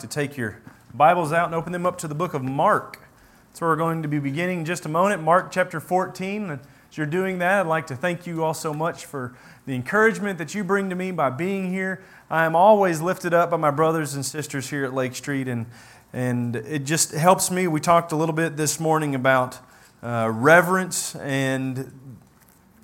to 0.00 0.06
take 0.06 0.36
your 0.36 0.58
Bibles 0.94 1.32
out 1.32 1.46
and 1.46 1.54
open 1.54 1.72
them 1.72 1.86
up 1.86 1.98
to 1.98 2.08
the 2.08 2.14
book 2.14 2.34
of 2.34 2.42
Mark. 2.42 3.00
That's 3.48 3.60
where 3.60 3.70
we're 3.70 3.76
going 3.76 4.02
to 4.02 4.08
be 4.08 4.18
beginning 4.18 4.60
in 4.60 4.64
just 4.64 4.86
a 4.86 4.88
moment. 4.88 5.22
Mark 5.22 5.50
chapter 5.50 5.80
14. 5.80 6.50
As 6.50 6.98
you're 6.98 7.06
doing 7.06 7.38
that, 7.38 7.60
I'd 7.60 7.66
like 7.66 7.86
to 7.88 7.96
thank 7.96 8.26
you 8.26 8.44
all 8.44 8.54
so 8.54 8.72
much 8.72 9.04
for 9.04 9.34
the 9.66 9.74
encouragement 9.74 10.38
that 10.38 10.54
you 10.54 10.64
bring 10.64 10.90
to 10.90 10.94
me 10.94 11.10
by 11.10 11.30
being 11.30 11.70
here. 11.70 12.02
I 12.30 12.44
am 12.44 12.56
always 12.56 13.00
lifted 13.00 13.34
up 13.34 13.50
by 13.50 13.56
my 13.56 13.70
brothers 13.70 14.14
and 14.14 14.24
sisters 14.24 14.70
here 14.70 14.84
at 14.84 14.94
Lake 14.94 15.14
Street, 15.14 15.48
and, 15.48 15.66
and 16.12 16.56
it 16.56 16.84
just 16.84 17.12
helps 17.12 17.50
me. 17.50 17.66
We 17.66 17.80
talked 17.80 18.12
a 18.12 18.16
little 18.16 18.34
bit 18.34 18.56
this 18.56 18.80
morning 18.80 19.14
about 19.14 19.58
uh, 20.02 20.30
reverence 20.32 21.14
and 21.16 22.11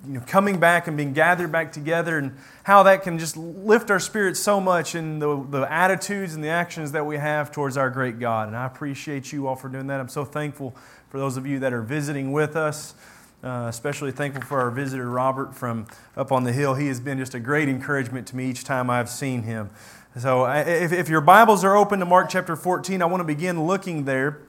you 0.07 0.13
know, 0.13 0.23
coming 0.25 0.59
back 0.59 0.87
and 0.87 0.95
being 0.95 1.13
gathered 1.13 1.51
back 1.51 1.71
together 1.71 2.17
and 2.17 2.37
how 2.63 2.83
that 2.83 3.03
can 3.03 3.19
just 3.19 3.35
lift 3.35 3.91
our 3.91 3.99
spirits 3.99 4.39
so 4.39 4.59
much 4.59 4.95
in 4.95 5.19
the, 5.19 5.45
the 5.49 5.71
attitudes 5.71 6.35
and 6.35 6.43
the 6.43 6.49
actions 6.49 6.93
that 6.93 7.05
we 7.05 7.17
have 7.17 7.51
towards 7.51 7.75
our 7.75 7.89
great 7.89 8.19
God. 8.19 8.47
And 8.47 8.55
I 8.55 8.65
appreciate 8.65 9.33
you 9.33 9.47
all 9.47 9.55
for 9.55 9.67
doing 9.67 9.87
that. 9.87 9.99
I'm 9.99 10.07
so 10.07 10.23
thankful 10.23 10.75
for 11.09 11.17
those 11.19 11.35
of 11.35 11.45
you 11.45 11.59
that 11.59 11.73
are 11.73 11.81
visiting 11.81 12.31
with 12.31 12.55
us. 12.55 12.95
Uh, 13.41 13.67
especially 13.69 14.11
thankful 14.11 14.43
for 14.43 14.59
our 14.59 14.69
visitor 14.69 15.09
Robert 15.09 15.55
from 15.55 15.87
up 16.17 16.29
on 16.29 16.43
the 16.43 16.51
hill. 16.51 16.73
He 16.73 16.87
has 16.87 16.99
been 16.99 17.17
just 17.17 17.33
a 17.33 17.39
great 17.39 17.69
encouragement 17.69 18.27
to 18.27 18.35
me 18.35 18.49
each 18.49 18.65
time 18.65 18.89
I've 18.89 19.09
seen 19.09 19.43
him. 19.43 19.69
So, 20.17 20.45
if, 20.45 20.91
if 20.91 21.07
your 21.07 21.21
Bibles 21.21 21.63
are 21.63 21.77
open 21.77 21.99
to 21.99 22.05
Mark 22.05 22.29
chapter 22.29 22.57
14, 22.57 23.01
I 23.01 23.05
want 23.05 23.21
to 23.21 23.25
begin 23.25 23.65
looking 23.65 24.03
there 24.03 24.41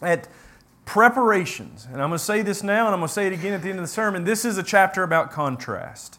at 0.00 0.26
preparations. 0.84 1.86
And 1.86 2.02
I'm 2.02 2.10
going 2.10 2.18
to 2.18 2.24
say 2.24 2.42
this 2.42 2.62
now, 2.62 2.86
and 2.86 2.94
I'm 2.94 3.00
going 3.00 3.08
to 3.08 3.14
say 3.14 3.26
it 3.26 3.32
again 3.32 3.52
at 3.52 3.62
the 3.62 3.70
end 3.70 3.78
of 3.78 3.84
the 3.84 3.88
sermon. 3.88 4.24
This 4.24 4.44
is 4.44 4.58
a 4.58 4.62
chapter 4.62 5.02
about 5.02 5.30
contrast. 5.30 6.18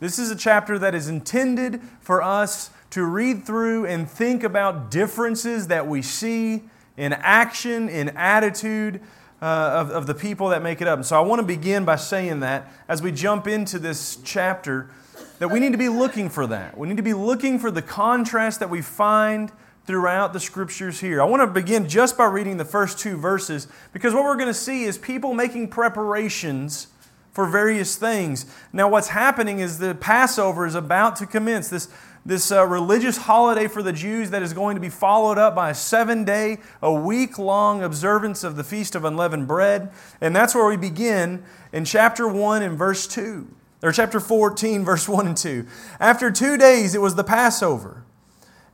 This 0.00 0.18
is 0.18 0.30
a 0.30 0.36
chapter 0.36 0.78
that 0.78 0.94
is 0.94 1.08
intended 1.08 1.80
for 2.00 2.22
us 2.22 2.70
to 2.90 3.04
read 3.04 3.46
through 3.46 3.86
and 3.86 4.10
think 4.10 4.42
about 4.42 4.90
differences 4.90 5.68
that 5.68 5.86
we 5.86 6.02
see 6.02 6.64
in 6.96 7.12
action, 7.12 7.88
in 7.88 8.10
attitude 8.10 9.00
uh, 9.40 9.44
of, 9.44 9.90
of 9.90 10.06
the 10.06 10.14
people 10.14 10.48
that 10.50 10.62
make 10.62 10.80
it 10.80 10.88
up. 10.88 10.98
And 10.98 11.06
so 11.06 11.16
I 11.16 11.20
want 11.20 11.40
to 11.40 11.46
begin 11.46 11.84
by 11.84 11.96
saying 11.96 12.40
that 12.40 12.70
as 12.88 13.00
we 13.00 13.12
jump 13.12 13.46
into 13.46 13.78
this 13.78 14.18
chapter, 14.24 14.90
that 15.38 15.48
we 15.48 15.58
need 15.58 15.72
to 15.72 15.78
be 15.78 15.88
looking 15.88 16.28
for 16.28 16.46
that. 16.46 16.76
We 16.76 16.86
need 16.86 16.98
to 16.98 17.02
be 17.02 17.14
looking 17.14 17.58
for 17.58 17.70
the 17.70 17.82
contrast 17.82 18.60
that 18.60 18.70
we 18.70 18.82
find 18.82 19.50
throughout 19.86 20.32
the 20.32 20.40
scriptures 20.40 21.00
here. 21.00 21.20
I 21.20 21.24
want 21.24 21.42
to 21.42 21.46
begin 21.46 21.88
just 21.88 22.16
by 22.16 22.26
reading 22.26 22.56
the 22.56 22.64
first 22.64 22.98
two 22.98 23.16
verses 23.16 23.66
because 23.92 24.14
what 24.14 24.24
we're 24.24 24.36
going 24.36 24.48
to 24.48 24.54
see 24.54 24.84
is 24.84 24.96
people 24.96 25.34
making 25.34 25.68
preparations 25.68 26.88
for 27.32 27.46
various 27.46 27.96
things. 27.96 28.46
Now, 28.72 28.88
what's 28.88 29.08
happening 29.08 29.58
is 29.58 29.78
the 29.78 29.94
Passover 29.94 30.66
is 30.66 30.74
about 30.74 31.16
to 31.16 31.26
commence. 31.26 31.68
This, 31.68 31.88
this 32.24 32.52
uh, 32.52 32.66
religious 32.66 33.16
holiday 33.16 33.66
for 33.66 33.82
the 33.82 33.92
Jews 33.92 34.30
that 34.30 34.42
is 34.42 34.52
going 34.52 34.76
to 34.76 34.80
be 34.80 34.90
followed 34.90 35.38
up 35.38 35.54
by 35.54 35.70
a 35.70 35.74
seven 35.74 36.24
day, 36.24 36.58
a 36.82 36.92
week 36.92 37.38
long 37.38 37.82
observance 37.82 38.44
of 38.44 38.56
the 38.56 38.64
Feast 38.64 38.94
of 38.94 39.04
Unleavened 39.04 39.48
Bread. 39.48 39.90
And 40.20 40.36
that's 40.36 40.54
where 40.54 40.66
we 40.66 40.76
begin 40.76 41.42
in 41.72 41.84
chapter 41.84 42.28
1 42.28 42.62
and 42.62 42.78
verse 42.78 43.06
2, 43.08 43.48
or 43.82 43.92
chapter 43.92 44.20
14, 44.20 44.84
verse 44.84 45.08
1 45.08 45.26
and 45.26 45.36
2. 45.36 45.66
After 45.98 46.30
two 46.30 46.56
days, 46.58 46.94
it 46.94 47.00
was 47.00 47.14
the 47.14 47.24
Passover 47.24 48.04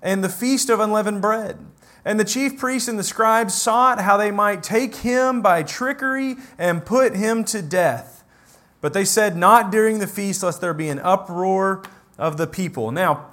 and 0.02 0.22
the 0.22 0.28
feast 0.28 0.70
of 0.70 0.80
unleavened 0.80 1.22
bread. 1.22 1.58
And 2.04 2.18
the 2.18 2.24
chief 2.24 2.58
priests 2.58 2.88
and 2.88 2.98
the 2.98 3.04
scribes 3.04 3.54
sought 3.54 4.00
how 4.00 4.16
they 4.16 4.30
might 4.30 4.62
take 4.62 4.96
him 4.96 5.42
by 5.42 5.62
trickery 5.62 6.36
and 6.56 6.86
put 6.86 7.16
him 7.16 7.44
to 7.44 7.60
death. 7.60 8.24
But 8.80 8.94
they 8.94 9.04
said, 9.04 9.36
Not 9.36 9.70
during 9.70 9.98
the 9.98 10.06
feast, 10.06 10.42
lest 10.42 10.60
there 10.60 10.74
be 10.74 10.88
an 10.88 11.00
uproar 11.00 11.82
of 12.16 12.36
the 12.36 12.46
people. 12.46 12.92
Now, 12.92 13.26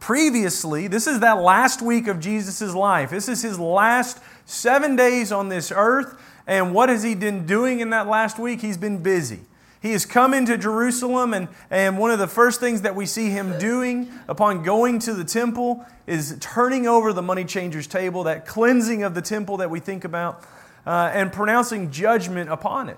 previously, 0.00 0.88
this 0.88 1.06
is 1.06 1.20
that 1.20 1.40
last 1.40 1.80
week 1.80 2.08
of 2.08 2.20
Jesus' 2.20 2.74
life. 2.74 3.10
This 3.10 3.28
is 3.28 3.42
his 3.42 3.58
last 3.58 4.18
seven 4.44 4.96
days 4.96 5.30
on 5.32 5.48
this 5.48 5.72
earth. 5.74 6.20
And 6.46 6.74
what 6.74 6.88
has 6.88 7.02
he 7.02 7.14
been 7.14 7.46
doing 7.46 7.80
in 7.80 7.90
that 7.90 8.06
last 8.08 8.38
week? 8.38 8.60
He's 8.60 8.76
been 8.76 9.02
busy. 9.02 9.40
He 9.86 9.92
has 9.92 10.04
come 10.04 10.34
into 10.34 10.58
Jerusalem, 10.58 11.32
and, 11.32 11.46
and 11.70 11.96
one 11.96 12.10
of 12.10 12.18
the 12.18 12.26
first 12.26 12.58
things 12.58 12.82
that 12.82 12.96
we 12.96 13.06
see 13.06 13.30
him 13.30 13.56
doing 13.56 14.10
upon 14.26 14.64
going 14.64 14.98
to 14.98 15.14
the 15.14 15.22
temple 15.22 15.86
is 16.08 16.36
turning 16.40 16.88
over 16.88 17.12
the 17.12 17.22
money 17.22 17.44
changer's 17.44 17.86
table, 17.86 18.24
that 18.24 18.46
cleansing 18.46 19.04
of 19.04 19.14
the 19.14 19.22
temple 19.22 19.58
that 19.58 19.70
we 19.70 19.78
think 19.78 20.02
about, 20.04 20.42
uh, 20.88 21.12
and 21.14 21.32
pronouncing 21.32 21.92
judgment 21.92 22.50
upon 22.50 22.88
it. 22.88 22.96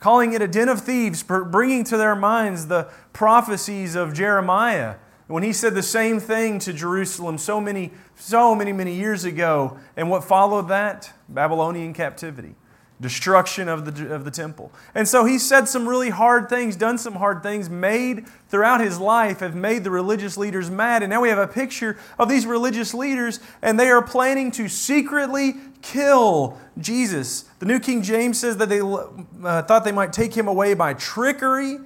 Calling 0.00 0.34
it 0.34 0.42
a 0.42 0.46
den 0.46 0.68
of 0.68 0.82
thieves, 0.82 1.22
bringing 1.22 1.82
to 1.84 1.96
their 1.96 2.14
minds 2.14 2.66
the 2.66 2.90
prophecies 3.14 3.94
of 3.94 4.12
Jeremiah 4.12 4.96
when 5.28 5.42
he 5.42 5.54
said 5.54 5.74
the 5.74 5.82
same 5.82 6.20
thing 6.20 6.58
to 6.58 6.74
Jerusalem 6.74 7.38
so 7.38 7.58
many, 7.58 7.90
so 8.16 8.54
many, 8.54 8.74
many 8.74 8.94
years 8.94 9.24
ago. 9.24 9.78
And 9.96 10.10
what 10.10 10.24
followed 10.24 10.68
that? 10.68 11.10
Babylonian 11.26 11.94
captivity 11.94 12.54
destruction 13.00 13.68
of 13.68 13.84
the, 13.84 14.14
of 14.14 14.24
the 14.24 14.30
temple. 14.30 14.72
And 14.94 15.06
so 15.06 15.24
he 15.24 15.38
said 15.38 15.68
some 15.68 15.88
really 15.88 16.10
hard 16.10 16.48
things, 16.48 16.74
done 16.74 16.98
some 16.98 17.14
hard 17.14 17.42
things, 17.42 17.70
made 17.70 18.26
throughout 18.48 18.80
his 18.80 18.98
life, 18.98 19.40
have 19.40 19.54
made 19.54 19.84
the 19.84 19.90
religious 19.90 20.36
leaders 20.36 20.70
mad. 20.70 21.02
And 21.02 21.10
now 21.10 21.20
we 21.20 21.28
have 21.28 21.38
a 21.38 21.46
picture 21.46 21.96
of 22.18 22.28
these 22.28 22.44
religious 22.46 22.94
leaders, 22.94 23.40
and 23.62 23.78
they 23.78 23.88
are 23.88 24.02
planning 24.02 24.50
to 24.52 24.68
secretly 24.68 25.54
kill 25.80 26.58
Jesus. 26.78 27.42
The 27.60 27.66
New 27.66 27.78
King 27.78 28.02
James 28.02 28.40
says 28.40 28.56
that 28.56 28.68
they 28.68 28.80
uh, 28.80 29.62
thought 29.62 29.84
they 29.84 29.92
might 29.92 30.12
take 30.12 30.34
him 30.36 30.48
away 30.48 30.74
by 30.74 30.94
trickery. 30.94 31.78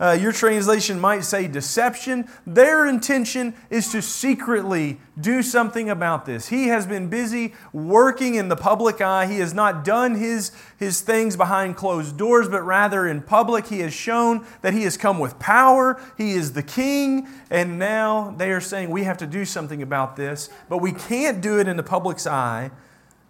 Uh, 0.00 0.12
your 0.12 0.30
translation 0.30 1.00
might 1.00 1.24
say 1.24 1.48
deception. 1.48 2.28
Their 2.46 2.86
intention 2.86 3.54
is 3.68 3.90
to 3.90 4.00
secretly 4.00 5.00
do 5.20 5.42
something 5.42 5.90
about 5.90 6.24
this. 6.24 6.48
He 6.48 6.68
has 6.68 6.86
been 6.86 7.08
busy 7.08 7.54
working 7.72 8.36
in 8.36 8.48
the 8.48 8.54
public 8.54 9.00
eye. 9.00 9.26
He 9.26 9.40
has 9.40 9.52
not 9.52 9.84
done 9.84 10.14
his, 10.14 10.52
his 10.76 11.00
things 11.00 11.36
behind 11.36 11.76
closed 11.76 12.16
doors, 12.16 12.48
but 12.48 12.62
rather 12.62 13.08
in 13.08 13.22
public. 13.22 13.66
He 13.66 13.80
has 13.80 13.92
shown 13.92 14.46
that 14.62 14.72
he 14.72 14.84
has 14.84 14.96
come 14.96 15.18
with 15.18 15.40
power. 15.40 16.00
He 16.16 16.32
is 16.32 16.52
the 16.52 16.62
king. 16.62 17.26
And 17.50 17.78
now 17.78 18.34
they 18.38 18.52
are 18.52 18.60
saying 18.60 18.90
we 18.90 19.02
have 19.02 19.18
to 19.18 19.26
do 19.26 19.44
something 19.44 19.82
about 19.82 20.14
this, 20.14 20.48
but 20.68 20.78
we 20.78 20.92
can't 20.92 21.40
do 21.40 21.58
it 21.58 21.66
in 21.66 21.76
the 21.76 21.82
public's 21.82 22.26
eye 22.26 22.70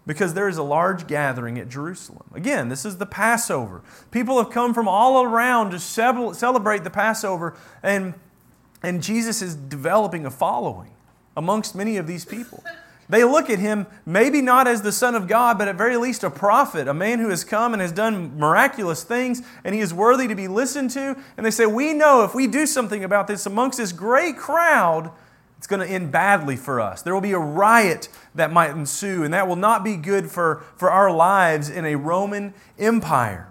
because 0.08 0.32
there 0.32 0.48
is 0.48 0.56
a 0.56 0.62
large 0.62 1.06
gathering 1.06 1.58
at 1.58 1.68
Jerusalem. 1.68 2.24
Again, 2.34 2.70
this 2.70 2.86
is 2.86 2.96
the 2.96 3.04
Passover. 3.04 3.82
People 4.10 4.42
have 4.42 4.50
come 4.50 4.72
from 4.72 4.88
all 4.88 5.22
around 5.22 5.70
to 5.72 5.78
celebrate 5.78 6.82
the 6.82 6.90
Passover, 6.90 7.54
and, 7.82 8.14
and 8.82 9.02
Jesus 9.02 9.42
is 9.42 9.54
developing 9.54 10.24
a 10.24 10.30
following 10.30 10.92
amongst 11.36 11.74
many 11.74 11.98
of 11.98 12.08
these 12.08 12.24
people. 12.24 12.64
They 13.10 13.24
look 13.24 13.48
at 13.48 13.58
him 13.58 13.86
maybe 14.04 14.42
not 14.42 14.68
as 14.68 14.82
the 14.82 14.92
Son 14.92 15.14
of 15.14 15.28
God, 15.28 15.56
but 15.56 15.66
at 15.66 15.76
very 15.76 15.96
least 15.96 16.22
a 16.24 16.28
prophet, 16.28 16.86
a 16.86 16.92
man 16.92 17.20
who 17.20 17.30
has 17.30 17.42
come 17.42 17.72
and 17.72 17.80
has 17.80 17.90
done 17.90 18.36
miraculous 18.38 19.02
things, 19.02 19.40
and 19.64 19.74
he 19.74 19.80
is 19.80 19.94
worthy 19.94 20.28
to 20.28 20.34
be 20.34 20.46
listened 20.46 20.90
to. 20.90 21.16
And 21.38 21.46
they 21.46 21.50
say, 21.50 21.64
We 21.64 21.94
know 21.94 22.22
if 22.24 22.34
we 22.34 22.46
do 22.46 22.66
something 22.66 23.02
about 23.02 23.26
this 23.26 23.46
amongst 23.46 23.78
this 23.78 23.92
great 23.92 24.36
crowd, 24.36 25.10
it's 25.58 25.66
going 25.66 25.86
to 25.86 25.92
end 25.92 26.12
badly 26.12 26.56
for 26.56 26.80
us. 26.80 27.02
There 27.02 27.12
will 27.12 27.20
be 27.20 27.32
a 27.32 27.38
riot 27.38 28.08
that 28.36 28.52
might 28.52 28.70
ensue, 28.70 29.24
and 29.24 29.34
that 29.34 29.48
will 29.48 29.56
not 29.56 29.84
be 29.84 29.96
good 29.96 30.30
for, 30.30 30.62
for 30.76 30.90
our 30.90 31.10
lives 31.10 31.68
in 31.68 31.84
a 31.84 31.96
Roman 31.96 32.54
Empire. 32.78 33.50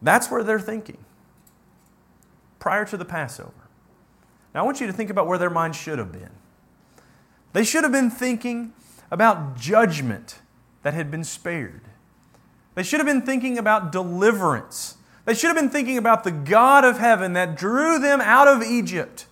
That's 0.00 0.30
where 0.30 0.44
they're 0.44 0.60
thinking 0.60 0.98
prior 2.60 2.84
to 2.84 2.96
the 2.96 3.04
Passover. 3.04 3.52
Now, 4.54 4.60
I 4.60 4.62
want 4.64 4.80
you 4.80 4.86
to 4.86 4.92
think 4.92 5.10
about 5.10 5.26
where 5.26 5.38
their 5.38 5.50
minds 5.50 5.76
should 5.76 5.98
have 5.98 6.12
been. 6.12 6.30
They 7.52 7.64
should 7.64 7.82
have 7.82 7.92
been 7.92 8.10
thinking 8.10 8.72
about 9.10 9.56
judgment 9.56 10.38
that 10.82 10.94
had 10.94 11.10
been 11.10 11.24
spared. 11.24 11.82
They 12.76 12.84
should 12.84 13.00
have 13.00 13.06
been 13.06 13.22
thinking 13.22 13.58
about 13.58 13.90
deliverance. 13.90 14.96
They 15.24 15.34
should 15.34 15.48
have 15.48 15.56
been 15.56 15.70
thinking 15.70 15.98
about 15.98 16.22
the 16.22 16.30
God 16.30 16.84
of 16.84 16.98
heaven 16.98 17.32
that 17.32 17.56
drew 17.56 17.98
them 17.98 18.20
out 18.20 18.46
of 18.46 18.62
Egypt 18.62 19.26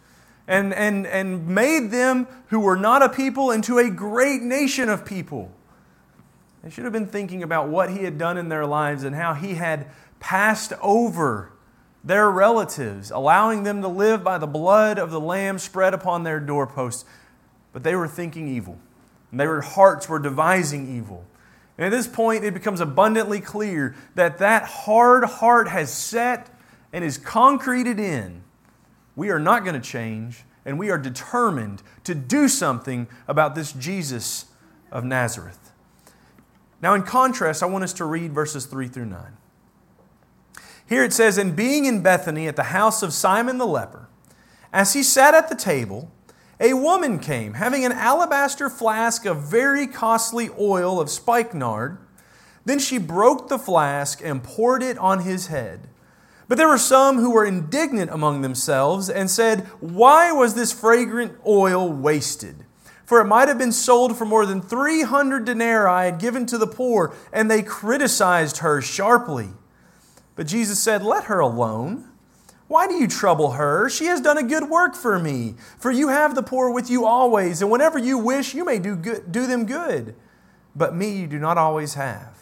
and, 0.48 0.72
and, 0.74 1.06
and 1.06 1.46
made 1.48 1.90
them 1.90 2.26
who 2.48 2.60
were 2.60 2.76
not 2.76 3.02
a 3.02 3.08
people 3.08 3.50
into 3.50 3.78
a 3.78 3.90
great 3.90 4.42
nation 4.42 4.88
of 4.88 5.04
people. 5.04 5.50
They 6.62 6.70
should 6.70 6.84
have 6.84 6.92
been 6.92 7.06
thinking 7.06 7.42
about 7.42 7.68
what 7.68 7.90
he 7.90 8.04
had 8.04 8.18
done 8.18 8.36
in 8.36 8.48
their 8.48 8.66
lives 8.66 9.04
and 9.04 9.14
how 9.14 9.34
he 9.34 9.54
had 9.54 9.86
passed 10.20 10.72
over 10.82 11.52
their 12.02 12.30
relatives, 12.30 13.10
allowing 13.10 13.64
them 13.64 13.82
to 13.82 13.88
live 13.88 14.22
by 14.22 14.38
the 14.38 14.46
blood 14.46 14.98
of 14.98 15.10
the 15.10 15.20
Lamb 15.20 15.58
spread 15.58 15.92
upon 15.92 16.22
their 16.22 16.38
doorposts. 16.38 17.04
But 17.72 17.82
they 17.82 17.96
were 17.96 18.08
thinking 18.08 18.48
evil, 18.48 18.78
and 19.30 19.40
their 19.40 19.60
hearts 19.60 20.08
were 20.08 20.20
devising 20.20 20.96
evil. 20.96 21.24
And 21.76 21.84
at 21.84 21.90
this 21.90 22.06
point, 22.06 22.44
it 22.44 22.54
becomes 22.54 22.80
abundantly 22.80 23.40
clear 23.40 23.94
that 24.14 24.38
that 24.38 24.64
hard 24.64 25.24
heart 25.24 25.68
has 25.68 25.92
set 25.92 26.48
and 26.92 27.04
is 27.04 27.18
concreted 27.18 28.00
in 28.00 28.42
we 29.16 29.30
are 29.30 29.38
not 29.40 29.64
going 29.64 29.80
to 29.80 29.86
change, 29.86 30.44
and 30.64 30.78
we 30.78 30.90
are 30.90 30.98
determined 30.98 31.82
to 32.04 32.14
do 32.14 32.48
something 32.48 33.08
about 33.26 33.54
this 33.54 33.72
Jesus 33.72 34.46
of 34.92 35.04
Nazareth. 35.04 35.72
Now, 36.82 36.94
in 36.94 37.02
contrast, 37.02 37.62
I 37.62 37.66
want 37.66 37.84
us 37.84 37.94
to 37.94 38.04
read 38.04 38.32
verses 38.32 38.66
3 38.66 38.86
through 38.88 39.06
9. 39.06 39.20
Here 40.88 41.02
it 41.02 41.12
says, 41.12 41.38
And 41.38 41.56
being 41.56 41.86
in 41.86 42.02
Bethany 42.02 42.46
at 42.46 42.56
the 42.56 42.64
house 42.64 43.02
of 43.02 43.12
Simon 43.12 43.58
the 43.58 43.66
leper, 43.66 44.08
as 44.72 44.92
he 44.92 45.02
sat 45.02 45.34
at 45.34 45.48
the 45.48 45.54
table, 45.54 46.12
a 46.60 46.74
woman 46.74 47.18
came, 47.18 47.54
having 47.54 47.84
an 47.84 47.92
alabaster 47.92 48.70
flask 48.70 49.24
of 49.24 49.42
very 49.42 49.86
costly 49.86 50.50
oil 50.58 51.00
of 51.00 51.10
spikenard. 51.10 51.98
Then 52.64 52.78
she 52.78 52.98
broke 52.98 53.48
the 53.48 53.58
flask 53.58 54.20
and 54.22 54.42
poured 54.42 54.82
it 54.82 54.98
on 54.98 55.20
his 55.20 55.48
head. 55.48 55.88
But 56.48 56.58
there 56.58 56.68
were 56.68 56.78
some 56.78 57.18
who 57.18 57.30
were 57.30 57.44
indignant 57.44 58.10
among 58.10 58.42
themselves 58.42 59.10
and 59.10 59.30
said, 59.30 59.66
Why 59.80 60.30
was 60.30 60.54
this 60.54 60.72
fragrant 60.72 61.36
oil 61.46 61.92
wasted? 61.92 62.64
For 63.04 63.20
it 63.20 63.26
might 63.26 63.48
have 63.48 63.58
been 63.58 63.72
sold 63.72 64.16
for 64.16 64.24
more 64.24 64.46
than 64.46 64.60
300 64.60 65.44
denarii 65.44 66.08
and 66.08 66.20
given 66.20 66.46
to 66.46 66.58
the 66.58 66.66
poor. 66.66 67.14
And 67.32 67.50
they 67.50 67.62
criticized 67.62 68.58
her 68.58 68.80
sharply. 68.80 69.50
But 70.34 70.46
Jesus 70.46 70.80
said, 70.80 71.02
Let 71.02 71.24
her 71.24 71.40
alone. 71.40 72.10
Why 72.68 72.88
do 72.88 72.94
you 72.94 73.06
trouble 73.06 73.52
her? 73.52 73.88
She 73.88 74.06
has 74.06 74.20
done 74.20 74.38
a 74.38 74.42
good 74.42 74.68
work 74.68 74.96
for 74.96 75.18
me. 75.18 75.54
For 75.78 75.90
you 75.90 76.08
have 76.08 76.34
the 76.34 76.42
poor 76.42 76.70
with 76.70 76.90
you 76.90 77.06
always, 77.06 77.62
and 77.62 77.70
whenever 77.70 77.96
you 77.96 78.18
wish, 78.18 78.54
you 78.54 78.64
may 78.64 78.80
do, 78.80 78.96
good, 78.96 79.30
do 79.30 79.46
them 79.46 79.66
good. 79.66 80.16
But 80.74 80.94
me 80.94 81.16
you 81.16 81.28
do 81.28 81.38
not 81.38 81.58
always 81.58 81.94
have. 81.94 82.36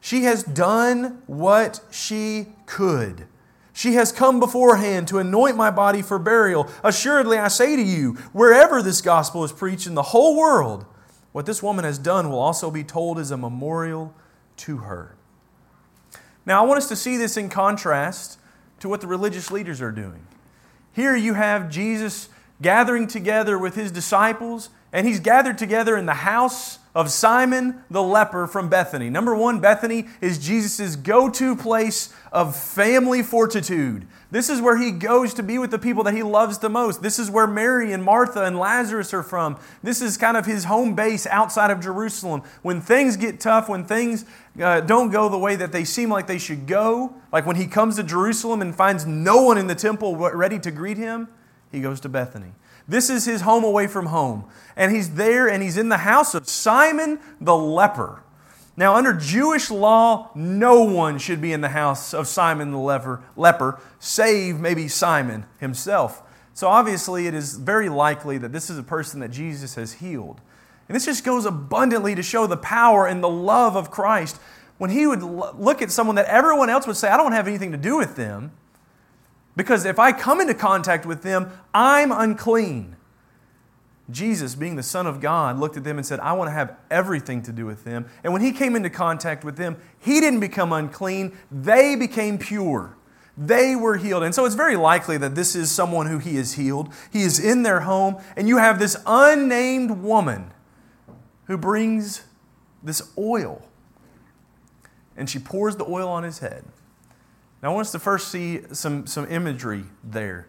She 0.00 0.22
has 0.22 0.44
done 0.44 1.20
what 1.26 1.80
she 1.90 2.46
could. 2.66 3.26
She 3.76 3.92
has 3.92 4.10
come 4.10 4.40
beforehand 4.40 5.06
to 5.08 5.18
anoint 5.18 5.54
my 5.54 5.70
body 5.70 6.00
for 6.00 6.18
burial. 6.18 6.70
Assuredly, 6.82 7.36
I 7.36 7.48
say 7.48 7.76
to 7.76 7.82
you, 7.82 8.14
wherever 8.32 8.80
this 8.80 9.02
gospel 9.02 9.44
is 9.44 9.52
preached 9.52 9.86
in 9.86 9.92
the 9.92 10.02
whole 10.02 10.34
world, 10.34 10.86
what 11.32 11.44
this 11.44 11.62
woman 11.62 11.84
has 11.84 11.98
done 11.98 12.30
will 12.30 12.38
also 12.38 12.70
be 12.70 12.82
told 12.82 13.18
as 13.18 13.30
a 13.30 13.36
memorial 13.36 14.14
to 14.56 14.78
her. 14.78 15.14
Now, 16.46 16.64
I 16.64 16.66
want 16.66 16.78
us 16.78 16.88
to 16.88 16.96
see 16.96 17.18
this 17.18 17.36
in 17.36 17.50
contrast 17.50 18.38
to 18.80 18.88
what 18.88 19.02
the 19.02 19.06
religious 19.06 19.50
leaders 19.50 19.82
are 19.82 19.92
doing. 19.92 20.26
Here 20.94 21.14
you 21.14 21.34
have 21.34 21.68
Jesus 21.68 22.30
gathering 22.62 23.06
together 23.06 23.58
with 23.58 23.74
his 23.74 23.92
disciples, 23.92 24.70
and 24.90 25.06
he's 25.06 25.20
gathered 25.20 25.58
together 25.58 25.98
in 25.98 26.06
the 26.06 26.14
house 26.14 26.78
of 26.96 27.10
Simon 27.10 27.82
the 27.90 28.02
leper 28.02 28.46
from 28.46 28.70
Bethany. 28.70 29.10
Number 29.10 29.36
one, 29.36 29.60
Bethany 29.60 30.06
is 30.22 30.38
Jesus' 30.38 30.96
go 30.96 31.28
to 31.28 31.54
place 31.54 32.08
of 32.32 32.56
family 32.56 33.22
fortitude. 33.22 34.06
This 34.30 34.48
is 34.48 34.62
where 34.62 34.78
he 34.78 34.92
goes 34.92 35.34
to 35.34 35.42
be 35.42 35.58
with 35.58 35.70
the 35.70 35.78
people 35.78 36.04
that 36.04 36.14
he 36.14 36.22
loves 36.22 36.56
the 36.56 36.70
most. 36.70 37.02
This 37.02 37.18
is 37.18 37.30
where 37.30 37.46
Mary 37.46 37.92
and 37.92 38.02
Martha 38.02 38.44
and 38.44 38.58
Lazarus 38.58 39.12
are 39.12 39.22
from. 39.22 39.58
This 39.82 40.00
is 40.00 40.16
kind 40.16 40.38
of 40.38 40.46
his 40.46 40.64
home 40.64 40.94
base 40.94 41.26
outside 41.26 41.70
of 41.70 41.80
Jerusalem. 41.80 42.42
When 42.62 42.80
things 42.80 43.18
get 43.18 43.40
tough, 43.40 43.68
when 43.68 43.84
things 43.84 44.24
uh, 44.58 44.80
don't 44.80 45.10
go 45.10 45.28
the 45.28 45.38
way 45.38 45.54
that 45.54 45.72
they 45.72 45.84
seem 45.84 46.08
like 46.08 46.26
they 46.26 46.38
should 46.38 46.66
go, 46.66 47.14
like 47.30 47.44
when 47.44 47.56
he 47.56 47.66
comes 47.66 47.96
to 47.96 48.04
Jerusalem 48.04 48.62
and 48.62 48.74
finds 48.74 49.04
no 49.04 49.42
one 49.42 49.58
in 49.58 49.66
the 49.66 49.74
temple 49.74 50.16
ready 50.16 50.58
to 50.60 50.70
greet 50.70 50.96
him, 50.96 51.28
he 51.70 51.82
goes 51.82 52.00
to 52.00 52.08
Bethany. 52.08 52.52
This 52.88 53.10
is 53.10 53.24
his 53.24 53.42
home 53.42 53.64
away 53.64 53.86
from 53.86 54.06
home. 54.06 54.44
And 54.76 54.94
he's 54.94 55.14
there 55.14 55.48
and 55.48 55.62
he's 55.62 55.76
in 55.76 55.88
the 55.88 55.98
house 55.98 56.34
of 56.34 56.48
Simon 56.48 57.18
the 57.40 57.56
leper. 57.56 58.22
Now, 58.76 58.94
under 58.94 59.14
Jewish 59.14 59.70
law, 59.70 60.30
no 60.34 60.82
one 60.82 61.18
should 61.18 61.40
be 61.40 61.52
in 61.52 61.62
the 61.62 61.70
house 61.70 62.12
of 62.12 62.26
Simon 62.26 62.72
the 62.72 62.78
leper, 62.78 63.22
leper, 63.34 63.80
save 63.98 64.60
maybe 64.60 64.86
Simon 64.86 65.46
himself. 65.58 66.22
So, 66.52 66.68
obviously, 66.68 67.26
it 67.26 67.34
is 67.34 67.56
very 67.56 67.88
likely 67.88 68.36
that 68.38 68.52
this 68.52 68.68
is 68.68 68.78
a 68.78 68.82
person 68.82 69.20
that 69.20 69.30
Jesus 69.30 69.76
has 69.76 69.94
healed. 69.94 70.42
And 70.88 70.94
this 70.94 71.06
just 71.06 71.24
goes 71.24 71.46
abundantly 71.46 72.14
to 72.14 72.22
show 72.22 72.46
the 72.46 72.56
power 72.56 73.06
and 73.06 73.24
the 73.24 73.28
love 73.28 73.76
of 73.76 73.90
Christ. 73.90 74.38
When 74.78 74.90
he 74.90 75.06
would 75.06 75.22
look 75.22 75.80
at 75.80 75.90
someone 75.90 76.16
that 76.16 76.26
everyone 76.26 76.68
else 76.68 76.86
would 76.86 76.96
say, 76.96 77.08
I 77.08 77.16
don't 77.16 77.32
have 77.32 77.48
anything 77.48 77.72
to 77.72 77.78
do 77.78 77.96
with 77.96 78.16
them, 78.16 78.52
because 79.56 79.84
if 79.84 79.98
I 79.98 80.12
come 80.12 80.40
into 80.40 80.54
contact 80.54 81.06
with 81.06 81.22
them, 81.22 81.50
I'm 81.72 82.12
unclean. 82.12 82.96
Jesus, 84.10 84.54
being 84.54 84.76
the 84.76 84.82
Son 84.82 85.06
of 85.06 85.20
God, 85.20 85.58
looked 85.58 85.76
at 85.76 85.82
them 85.82 85.96
and 85.96 86.06
said, 86.06 86.20
I 86.20 86.32
want 86.34 86.48
to 86.48 86.52
have 86.52 86.76
everything 86.90 87.42
to 87.42 87.52
do 87.52 87.66
with 87.66 87.84
them. 87.84 88.06
And 88.22 88.32
when 88.32 88.42
he 88.42 88.52
came 88.52 88.76
into 88.76 88.90
contact 88.90 89.42
with 89.42 89.56
them, 89.56 89.76
he 89.98 90.20
didn't 90.20 90.40
become 90.40 90.72
unclean, 90.72 91.36
they 91.50 91.96
became 91.96 92.38
pure. 92.38 92.96
They 93.36 93.76
were 93.76 93.96
healed. 93.96 94.22
And 94.22 94.34
so 94.34 94.46
it's 94.46 94.54
very 94.54 94.76
likely 94.76 95.18
that 95.18 95.34
this 95.34 95.54
is 95.54 95.70
someone 95.70 96.06
who 96.06 96.18
he 96.18 96.36
has 96.36 96.54
healed. 96.54 96.92
He 97.12 97.22
is 97.22 97.38
in 97.38 97.64
their 97.64 97.80
home, 97.80 98.16
and 98.36 98.48
you 98.48 98.58
have 98.58 98.78
this 98.78 98.96
unnamed 99.04 100.02
woman 100.02 100.52
who 101.44 101.58
brings 101.58 102.22
this 102.82 103.12
oil. 103.18 103.66
And 105.16 105.28
she 105.28 105.38
pours 105.38 105.76
the 105.76 105.84
oil 105.84 106.08
on 106.08 106.22
his 106.22 106.38
head. 106.38 106.64
Now, 107.66 107.72
I 107.72 107.74
want 107.74 107.86
us 107.86 107.92
to 107.92 107.98
first 107.98 108.28
see 108.28 108.60
some, 108.70 109.08
some 109.08 109.28
imagery 109.28 109.86
there. 110.04 110.46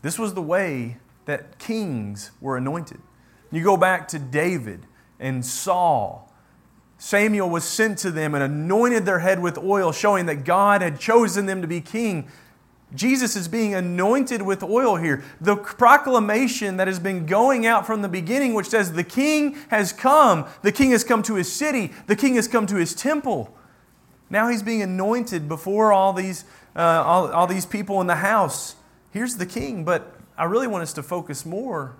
This 0.00 0.18
was 0.18 0.32
the 0.32 0.40
way 0.40 0.96
that 1.26 1.58
kings 1.58 2.30
were 2.40 2.56
anointed. 2.56 3.02
You 3.52 3.62
go 3.62 3.76
back 3.76 4.08
to 4.08 4.18
David 4.18 4.86
and 5.20 5.44
Saul. 5.44 6.32
Samuel 6.96 7.50
was 7.50 7.64
sent 7.64 7.98
to 7.98 8.10
them 8.10 8.34
and 8.34 8.42
anointed 8.42 9.04
their 9.04 9.18
head 9.18 9.42
with 9.42 9.58
oil, 9.58 9.92
showing 9.92 10.24
that 10.24 10.46
God 10.46 10.80
had 10.80 10.98
chosen 10.98 11.44
them 11.44 11.60
to 11.60 11.68
be 11.68 11.82
king. 11.82 12.28
Jesus 12.94 13.36
is 13.36 13.46
being 13.46 13.74
anointed 13.74 14.40
with 14.40 14.62
oil 14.62 14.96
here. 14.96 15.22
The 15.42 15.56
proclamation 15.56 16.78
that 16.78 16.86
has 16.86 16.98
been 16.98 17.26
going 17.26 17.66
out 17.66 17.86
from 17.86 18.00
the 18.00 18.08
beginning, 18.08 18.54
which 18.54 18.68
says, 18.68 18.94
The 18.94 19.04
king 19.04 19.58
has 19.68 19.92
come, 19.92 20.46
the 20.62 20.72
king 20.72 20.92
has 20.92 21.04
come 21.04 21.22
to 21.24 21.34
his 21.34 21.52
city, 21.52 21.92
the 22.06 22.16
king 22.16 22.36
has 22.36 22.48
come 22.48 22.66
to 22.68 22.76
his 22.76 22.94
temple. 22.94 23.54
Now 24.28 24.48
he's 24.48 24.62
being 24.62 24.82
anointed 24.82 25.48
before 25.48 25.92
all 25.92 26.12
these, 26.12 26.44
uh, 26.74 26.80
all, 26.80 27.30
all 27.30 27.46
these 27.46 27.66
people 27.66 28.00
in 28.00 28.06
the 28.06 28.16
house. 28.16 28.76
Here's 29.12 29.36
the 29.36 29.46
king, 29.46 29.84
but 29.84 30.16
I 30.36 30.44
really 30.44 30.66
want 30.66 30.82
us 30.82 30.92
to 30.94 31.02
focus 31.02 31.46
more 31.46 31.96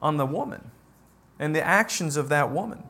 on 0.00 0.16
the 0.16 0.26
woman 0.26 0.70
and 1.38 1.54
the 1.54 1.64
actions 1.64 2.16
of 2.16 2.28
that 2.28 2.50
woman. 2.50 2.84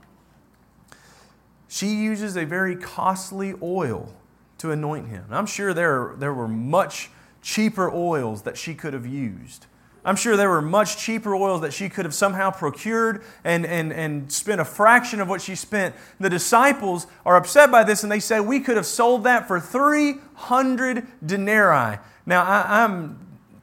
She 1.69 1.95
uses 1.95 2.37
a 2.37 2.45
very 2.45 2.77
costly 2.77 3.55
oil 3.63 4.15
to 4.59 4.71
anoint 4.71 5.09
him. 5.09 5.25
I'm 5.31 5.47
sure 5.47 5.75
there, 5.75 6.15
there 6.17 6.35
were 6.35 6.49
much 6.49 7.11
cheaper 7.43 7.91
oils 7.91 8.43
that 8.43 8.57
she 8.57 8.75
could 8.75 8.95
have 8.95 9.07
used. 9.07 9.67
I'm 10.05 10.17
sure 10.17 10.37
there 10.37 10.51
were 10.51 10.62
much 10.62 10.99
cheaper 10.99 11.35
oils 11.35 11.62
that 11.62 11.73
she 11.73 11.89
could 11.89 12.05
have 12.05 12.15
somehow 12.15 12.51
procured 12.51 13.23
and, 13.43 13.65
and, 13.65 13.93
and 13.93 14.31
spent 14.31 14.61
a 14.61 14.65
fraction 14.65 15.21
of 15.21 15.29
what 15.29 15.41
she 15.41 15.55
spent. 15.55 15.95
The 16.21 16.29
disciples 16.29 17.06
are 17.25 17.37
upset 17.37 17.71
by 17.71 17.85
this 17.85 18.03
and 18.03 18.12
they 18.12 18.21
say, 18.21 18.39
We 18.39 18.61
could 18.61 18.77
have 18.77 18.87
sold 18.87 19.25
that 19.25 19.49
for 19.49 19.59
300 19.59 21.06
denarii. 21.25 21.99
Now, 22.27 22.45
I, 22.45 22.85
I'm 22.85 23.19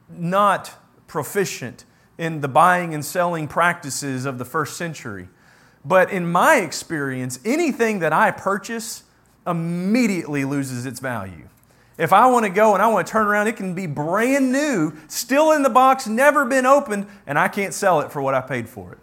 not 0.10 0.74
proficient 1.08 1.86
in 2.18 2.42
the 2.42 2.48
buying 2.48 2.94
and 2.94 3.06
selling 3.06 3.48
practices 3.48 4.26
of 4.26 4.38
the 4.38 4.46
first 4.46 4.78
century. 4.78 5.28
But 5.86 6.12
in 6.12 6.32
my 6.32 6.58
experience, 6.58 7.40
anything 7.46 8.00
that 8.00 8.14
I 8.14 8.32
purchase 8.32 9.04
immediately 9.46 10.46
loses 10.46 10.86
its 10.86 11.00
value. 11.00 11.48
If 11.98 12.14
I 12.14 12.28
want 12.28 12.46
to 12.46 12.50
go 12.50 12.74
and 12.74 12.82
I 12.82 12.88
want 12.88 13.06
to 13.06 13.12
turn 13.12 13.28
around, 13.28 13.48
it 13.48 13.58
can 13.58 13.76
be 13.76 13.86
brand 13.86 14.52
new, 14.52 14.94
still 15.08 15.52
in 15.52 15.62
the 15.62 15.70
box, 15.70 16.08
never 16.08 16.46
been 16.46 16.66
opened, 16.66 17.08
and 17.28 17.38
I 17.38 17.48
can't 17.48 17.74
sell 17.74 18.00
it 18.02 18.12
for 18.12 18.22
what 18.22 18.34
I 18.34 18.42
paid 18.42 18.70
for 18.70 18.94
it. 18.94 19.00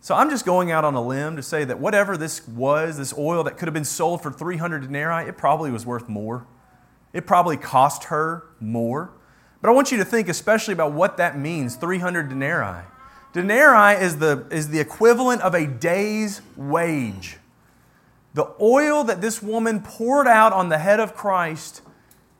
So 0.00 0.14
I'm 0.14 0.30
just 0.30 0.44
going 0.44 0.70
out 0.70 0.84
on 0.84 0.94
a 0.94 1.02
limb 1.02 1.36
to 1.36 1.42
say 1.42 1.64
that 1.64 1.78
whatever 1.78 2.16
this 2.16 2.46
was, 2.48 2.98
this 2.98 3.14
oil 3.16 3.44
that 3.44 3.56
could 3.56 3.68
have 3.68 3.74
been 3.74 3.84
sold 3.84 4.22
for 4.22 4.32
300 4.32 4.82
denarii, 4.82 5.28
it 5.28 5.36
probably 5.36 5.70
was 5.70 5.86
worth 5.86 6.08
more. 6.08 6.46
It 7.12 7.26
probably 7.26 7.56
cost 7.56 8.04
her 8.04 8.44
more. 8.58 9.12
But 9.60 9.68
I 9.68 9.72
want 9.72 9.92
you 9.92 9.98
to 9.98 10.04
think 10.04 10.28
especially 10.28 10.74
about 10.74 10.92
what 10.92 11.18
that 11.18 11.38
means 11.38 11.76
300 11.76 12.28
denarii. 12.28 12.82
Denarii 13.32 14.02
is 14.02 14.18
the, 14.18 14.44
is 14.50 14.68
the 14.68 14.80
equivalent 14.80 15.40
of 15.42 15.54
a 15.54 15.66
day's 15.66 16.42
wage. 16.56 17.38
The 18.34 18.52
oil 18.60 19.04
that 19.04 19.20
this 19.20 19.40
woman 19.40 19.80
poured 19.82 20.26
out 20.26 20.52
on 20.52 20.68
the 20.68 20.78
head 20.78 20.98
of 21.00 21.14
Christ 21.14 21.82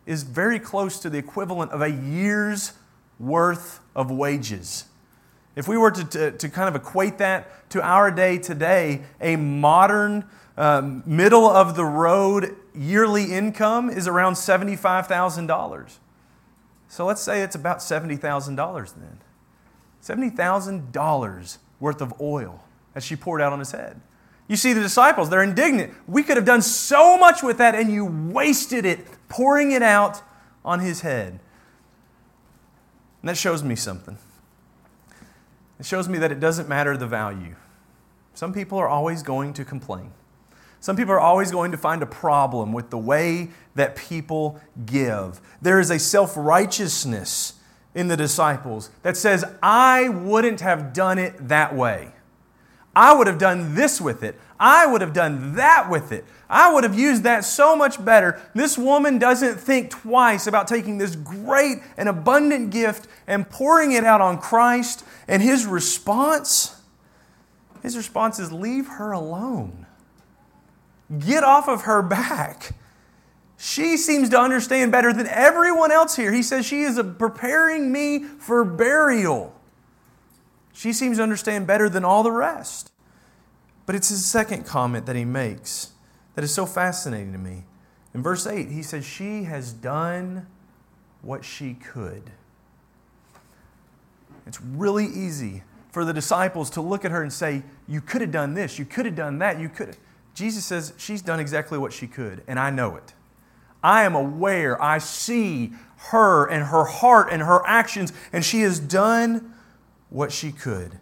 is 0.07 0.23
very 0.23 0.59
close 0.59 0.99
to 1.01 1.11
the 1.11 1.19
equivalent 1.19 1.71
of 1.73 1.83
a 1.83 1.91
year's 1.91 2.73
worth 3.19 3.81
of 3.95 4.11
wages. 4.11 4.87
If 5.55 5.69
we 5.69 5.77
were 5.77 5.91
to, 5.91 6.05
to, 6.05 6.31
to 6.33 6.49
kind 6.49 6.69
of 6.69 6.81
equate 6.81 7.19
that 7.19 7.71
to 7.71 7.83
our 7.83 8.11
day 8.11 8.39
today, 8.39 9.03
a 9.21 9.37
modern, 9.37 10.25
um, 10.57 11.03
middle 11.07 11.47
of 11.47 11.77
the 11.77 11.85
road 11.85 12.57
yearly 12.75 13.33
income 13.33 13.91
is 13.91 14.07
around 14.07 14.35
$75,000. 14.35 15.99
So 16.89 17.07
let's 17.07 17.23
say 17.23 17.43
it's 17.43 17.55
about 17.55 17.79
$70,000 17.79 18.95
then. 18.95 19.19
$70,000 20.03 21.59
worth 21.81 22.01
of 22.03 22.21
oil 22.21 22.65
that 22.95 23.03
she 23.03 23.17
poured 23.17 23.41
out 23.41 23.53
on 23.53 23.59
his 23.59 23.73
head. 23.73 24.01
You 24.49 24.57
see 24.57 24.73
the 24.73 24.81
disciples, 24.81 25.31
they're 25.31 25.43
indignant. 25.43 25.95
We 26.07 26.23
could 26.23 26.37
have 26.37 26.45
done 26.45 26.61
so 26.61 27.17
much 27.17 27.43
with 27.43 27.59
that, 27.59 27.75
and 27.75 27.91
you 27.91 28.05
wasted 28.05 28.85
it, 28.85 29.07
pouring 29.33 29.73
it 29.73 29.83
out 29.83 30.21
on 30.63 30.81
his 30.81 31.01
head. 31.01 31.41
And 33.23 33.29
that 33.31 33.39
shows 33.39 33.63
me 33.63 33.75
something. 33.75 34.19
It 35.81 35.87
shows 35.87 36.07
me 36.07 36.19
that 36.19 36.31
it 36.31 36.39
doesn't 36.39 36.69
matter 36.69 36.97
the 36.99 37.07
value. 37.07 37.57
Some 38.35 38.53
people 38.53 38.77
are 38.79 38.89
always 38.89 39.23
going 39.23 39.55
to 39.55 39.65
complain. 39.65 40.13
Some 40.81 40.97
people 40.97 41.15
are 41.15 41.21
always 41.21 41.51
going 41.51 41.71
to 41.73 41.79
find 41.79 42.03
a 42.03 42.07
problem 42.07 42.75
with 42.75 42.91
the 42.91 42.99
way 42.99 43.49
that 43.75 43.97
people 43.97 44.61
give. 44.85 45.41
There 45.63 45.81
is 45.81 45.91
a 45.91 45.99
self 45.99 46.35
righteousness 46.37 47.55
in 47.95 48.09
the 48.09 48.17
disciples 48.19 48.91
that 49.03 49.17
says, 49.17 49.45
I 49.63 50.11
wouldn't 50.11 50.61
have 50.61 50.93
done 50.93 51.19
it 51.19 51.49
that 51.49 51.75
way. 51.75 52.13
I 52.95 53.15
would 53.15 53.27
have 53.27 53.39
done 53.39 53.75
this 53.75 54.01
with 54.01 54.23
it. 54.23 54.39
I 54.61 54.87
would 54.87 55.01
have 55.01 55.13
done 55.13 55.55
that 55.57 55.91
with 55.91 56.13
it. 56.13 56.25
I 56.49 56.73
would 56.73 56.85
have 56.85 56.97
used 56.97 57.23
that 57.23 57.45
so 57.45 57.75
much 57.75 58.05
better. 58.05 58.41
This 58.55 58.77
woman 58.77 59.19
doesn't 59.19 59.59
think 59.59 59.91
twice 59.91 60.47
about 60.47 60.69
taking 60.69 60.99
this 60.99 61.17
great 61.17 61.79
and 61.97 62.09
abundant 62.09 62.71
gift 62.71 63.09
and 63.27 63.49
pouring 63.49 63.93
it 63.93 64.05
out 64.05 64.21
on 64.21 64.39
Christ. 64.39 65.05
And 65.27 65.43
his 65.43 65.65
response, 65.67 66.81
his 67.83 67.97
response 67.97 68.39
is 68.39 68.53
leave 68.53 68.87
her 68.87 69.13
alone. 69.13 69.87
Get 71.19 71.43
off 71.43 71.69
of 71.69 71.83
her 71.83 72.03
back. 72.03 72.75
She 73.57 73.97
seems 73.97 74.29
to 74.31 74.39
understand 74.39 74.93
better 74.93 75.13
than 75.13 75.27
everyone 75.29 75.93
else 75.93 76.17
here. 76.17 76.33
He 76.33 76.43
says 76.43 76.67
she 76.67 76.83
is 76.83 77.01
preparing 77.19 77.91
me 77.91 78.25
for 78.25 78.65
burial. 78.65 79.55
She 80.83 80.93
seems 80.93 81.19
to 81.19 81.23
understand 81.23 81.69
better 81.69 81.89
than 81.89 82.05
all 82.05 82.25
the 82.25 82.33
rest. 82.33 82.91
But 83.87 83.95
it's 83.95 84.09
his 84.09 84.27
second 84.27 84.67
comment 84.67 85.07
that 85.07 85.15
he 85.15 85.25
makes 85.25 85.93
that 86.35 86.43
is 86.43 86.53
so 86.53 86.67
fascinating 86.67 87.31
to 87.31 87.39
me. 87.39 87.67
In 88.13 88.21
verse 88.21 88.49
8, 88.49 88.69
he 88.69 88.83
says, 88.83 89.05
She 89.05 89.45
has 89.45 89.73
done 89.73 90.49
what 91.21 91.45
she 91.45 91.75
could. 91.75 92.33
It's 94.45 94.61
really 94.61 95.07
easy 95.07 95.63
for 95.93 96.05
the 96.05 96.13
disciples 96.13 96.69
to 96.71 96.81
look 96.81 97.05
at 97.05 97.13
her 97.13 97.23
and 97.23 97.33
say, 97.33 97.63
You 97.87 98.01
could 98.01 98.21
have 98.21 98.33
done 98.33 98.55
this, 98.55 98.77
you 98.77 98.85
could 98.85 99.07
have 99.07 99.15
done 99.15 99.39
that, 99.39 99.61
you 99.61 99.69
could 99.69 99.87
have. 99.87 99.99
Jesus 100.35 100.65
says, 100.65 100.95
She's 100.97 101.23
done 101.23 101.39
exactly 101.39 101.79
what 101.79 101.93
she 101.93 102.09
could, 102.09 102.43
and 102.49 102.59
I 102.59 102.71
know 102.71 102.97
it. 102.97 103.15
I 103.85 104.03
am 104.03 104.17
aware, 104.17 104.83
I 104.83 104.99
see 104.99 105.75
her 106.09 106.45
and 106.45 106.65
her 106.65 106.87
heart 106.87 107.29
and 107.31 107.41
her 107.43 107.65
actions, 107.69 108.13
and 108.33 108.45
she 108.45 108.63
has 108.63 108.81
done 108.81 109.52
what 110.13 110.31
she 110.31 110.53
could. 110.53 110.99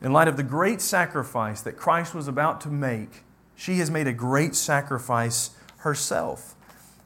In 0.00 0.12
light 0.12 0.28
of 0.28 0.36
the 0.36 0.42
great 0.42 0.80
sacrifice 0.80 1.60
that 1.62 1.76
Christ 1.76 2.14
was 2.14 2.28
about 2.28 2.60
to 2.62 2.68
make, 2.68 3.24
she 3.54 3.78
has 3.78 3.90
made 3.90 4.06
a 4.06 4.12
great 4.12 4.54
sacrifice 4.54 5.50
herself. 5.78 6.54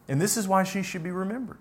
And 0.09 0.21
this 0.21 0.37
is 0.37 0.49
why 0.49 0.65
she 0.65 0.83
should 0.83 1.03
be 1.03 1.11
remembered. 1.11 1.59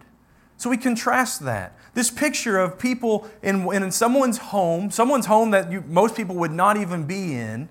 So 0.57 0.69
we 0.69 0.77
contrast 0.77 1.41
that. 1.45 1.77
This 1.93 2.11
picture 2.11 2.59
of 2.59 2.77
people 2.77 3.29
in, 3.41 3.71
in 3.73 3.91
someone's 3.91 4.37
home, 4.37 4.91
someone's 4.91 5.25
home 5.25 5.51
that 5.51 5.71
you, 5.71 5.81
most 5.87 6.15
people 6.15 6.35
would 6.35 6.51
not 6.51 6.77
even 6.77 7.05
be 7.05 7.35
in, 7.35 7.69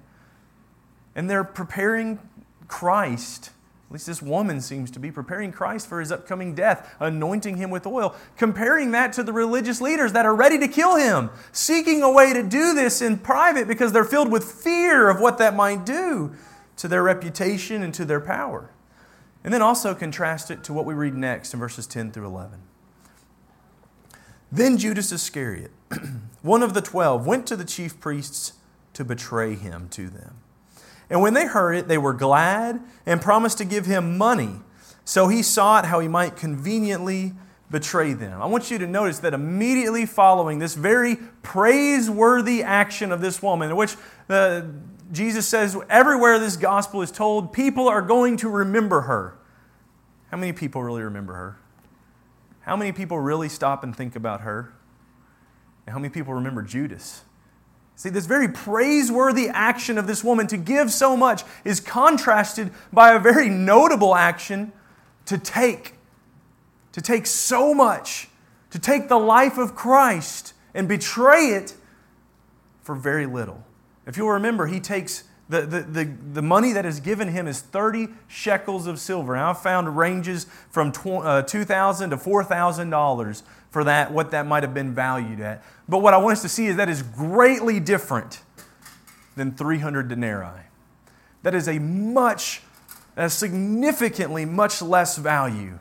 and 1.15 1.29
they're 1.29 1.45
preparing 1.45 2.19
Christ 2.67 3.51
at 3.89 3.93
least 3.93 4.07
this 4.07 4.21
woman 4.21 4.61
seems 4.61 4.91
to 4.91 4.99
be 4.99 5.11
preparing 5.11 5.51
Christ 5.51 5.89
for 5.89 5.99
his 5.99 6.13
upcoming 6.13 6.55
death, 6.55 6.95
anointing 7.01 7.57
him 7.57 7.71
with 7.71 7.87
oil, 7.87 8.15
comparing 8.37 8.91
that 8.91 9.15
to 9.15 9.23
the 9.23 9.33
religious 9.33 9.81
leaders 9.81 10.13
that 10.13 10.27
are 10.27 10.35
ready 10.35 10.59
to 10.59 10.69
kill 10.69 10.97
him, 10.97 11.31
seeking 11.53 12.03
a 12.03 12.13
way 12.13 12.35
to 12.35 12.43
do 12.43 12.75
this 12.75 13.01
in 13.01 13.17
private 13.17 13.67
because 13.67 13.91
they're 13.93 14.05
filled 14.05 14.31
with 14.31 14.45
fear 14.45 15.09
of 15.09 15.21
what 15.21 15.39
that 15.39 15.57
might 15.57 15.87
do 15.87 16.35
to 16.77 16.87
their 16.87 17.03
reputation 17.03 17.83
and 17.83 17.95
to 17.95 18.05
their 18.05 18.21
power. 18.21 18.71
And 19.43 19.55
then 19.55 19.63
also 19.63 19.95
contrast 19.95 20.51
it 20.51 20.63
to 20.65 20.75
what 20.75 20.85
we 20.85 20.93
read 20.93 21.15
next 21.15 21.55
in 21.55 21.61
verses 21.61 21.87
10 21.87 22.13
through 22.13 22.27
11. 22.27 22.61
Then 24.53 24.77
Judas 24.77 25.13
Iscariot, 25.13 25.71
one 26.43 26.63
of 26.63 26.75
the 26.75 26.83
twelve, 26.83 27.27
went 27.27 27.47
to 27.47 27.57
the 27.57 27.65
chief 27.65 28.01
priests 28.01 28.55
to 28.93 29.05
betray 29.05 29.55
him 29.55 29.89
to 29.91 30.09
them. 30.09 30.37
And 31.11 31.23
when 31.23 31.35
they 31.35 31.47
heard 31.47 31.75
it, 31.75 31.89
they 31.89 31.99
were 31.99 32.13
glad 32.13 32.81
and 33.07 33.21
promised 33.21 33.59
to 33.59 33.65
give 33.65 33.87
him 33.87 34.19
money. 34.19 34.57
So 35.05 35.29
he 35.29 35.43
sought 35.43 35.87
how 35.87 36.01
he 36.01 36.09
might 36.09 36.37
conveniently 36.37 37.33
betray 37.71 38.13
them. 38.13 38.41
I 38.41 38.47
want 38.47 38.71
you 38.71 38.79
to 38.79 38.87
notice 38.87 39.19
that 39.21 39.35
immediately 39.35 40.07
following 40.07 40.59
this 40.59 40.75
very 40.75 41.17
praiseworthy 41.43 42.63
action 42.63 43.13
of 43.13 43.21
this 43.21 43.43
woman, 43.43 43.71
in 43.71 43.77
which 43.77 43.97
uh, 44.29 44.63
Jesus 45.13 45.49
says, 45.49 45.77
everywhere 45.89 46.39
this 46.39 46.57
gospel 46.57 47.03
is 47.03 47.11
told, 47.11 47.53
people 47.53 47.89
are 47.89 48.03
going 48.03 48.37
to 48.39 48.49
remember 48.49 49.03
her. 49.03 49.39
How 50.31 50.37
many 50.37 50.53
people 50.53 50.83
really 50.83 51.03
remember 51.03 51.35
her? 51.35 51.59
How 52.61 52.77
many 52.77 52.93
people 52.93 53.19
really 53.19 53.49
stop 53.49 53.83
and 53.83 53.97
think 53.97 54.15
about 54.15 54.43
her? 54.43 54.75
And 55.87 55.95
how 55.95 55.99
many 55.99 56.13
people 56.13 56.35
remember 56.35 56.63
Judas? 56.63 57.23
See, 57.99 58.11
this 58.11 58.27
very 58.27 58.47
praiseworthy 58.47 59.49
action 59.49 59.99
of 59.99 60.07
this 60.07 60.23
woman 60.23 60.47
to 60.47 60.57
give 60.57 60.93
so 60.93 61.17
much 61.17 61.43
is 61.65 61.81
contrasted 61.81 62.71
by 62.93 63.13
a 63.13 63.19
very 63.19 63.49
notable 63.49 64.15
action 64.15 64.73
to 65.27 65.37
take. 65.37 65.95
To 66.93 67.01
take 67.01 67.27
so 67.27 67.75
much, 67.75 68.29
to 68.71 68.79
take 68.79 69.09
the 69.09 69.19
life 69.19 69.59
of 69.59 69.75
Christ 69.75 70.55
and 70.75 70.87
betray 70.87 71.47
it 71.47 71.75
for 72.83 72.95
very 72.95 73.27
little. 73.27 73.67
If 74.07 74.17
you'll 74.17 74.31
remember, 74.31 74.69
he 74.69 74.79
takes 74.79 75.25
the, 75.49 75.63
the, 75.63 75.81
the, 75.81 76.05
the 76.35 76.43
money 76.43 76.73
that 76.75 76.87
is 76.87 77.01
given 77.01 77.27
him 77.27 77.49
is 77.49 77.61
30 77.61 78.11
shekels 78.29 78.87
of 78.87 79.01
silver. 79.01 79.35
Now, 79.35 79.51
I've 79.51 79.61
found 79.61 79.97
ranges 79.97 80.47
from 80.71 80.93
uh, 81.05 81.43
2,000 81.43 82.11
to 82.11 82.17
$4,000 82.17 83.43
for 83.71 83.85
that, 83.85 84.13
what 84.13 84.31
that 84.31 84.47
might 84.47 84.63
have 84.63 84.75
been 84.75 84.95
valued 84.95 85.41
at. 85.41 85.63
But 85.89 85.99
what 85.99 86.15
I 86.15 86.19
want 86.19 86.33
us 86.33 86.43
to 86.43 86.49
see 86.49 86.67
is 86.67 86.77
that 86.77 86.89
is 86.89 87.03
greatly 87.03 87.81
different 87.81 88.43
than 89.37 89.53
300 89.53 90.09
denarii. 90.09 90.63
That 91.43 91.55
is 91.55 91.69
a 91.69 91.79
much, 91.79 92.63
a 93.17 93.31
significantly 93.31 94.45
much 94.45 94.83
less 94.83 95.17
value 95.17 95.79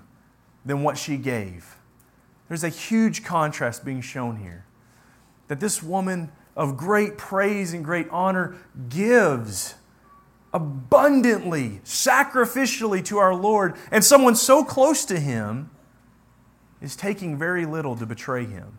than 0.66 0.84
what 0.84 0.98
she 0.98 1.18
gave. 1.18 1.78
There's 2.48 2.64
a 2.64 2.70
huge 2.70 3.24
contrast 3.24 3.84
being 3.84 4.02
shown 4.02 4.38
here. 4.38 4.66
That 5.48 5.60
this 5.60 5.82
woman 5.82 6.32
of 6.56 6.78
great 6.78 7.18
praise 7.18 7.74
and 7.74 7.84
great 7.84 8.08
honor 8.10 8.56
gives 8.90 9.76
abundantly, 10.54 11.82
sacrificially 11.84 13.04
to 13.06 13.18
our 13.18 13.36
Lord, 13.36 13.76
and 13.92 14.04
someone 14.04 14.36
so 14.36 14.64
close 14.64 15.06
to 15.06 15.20
Him 15.20 15.70
is 16.82 16.96
taking 16.96 17.38
very 17.38 17.66
little 17.66 17.96
to 17.96 18.06
betray 18.06 18.46
Him. 18.46 18.78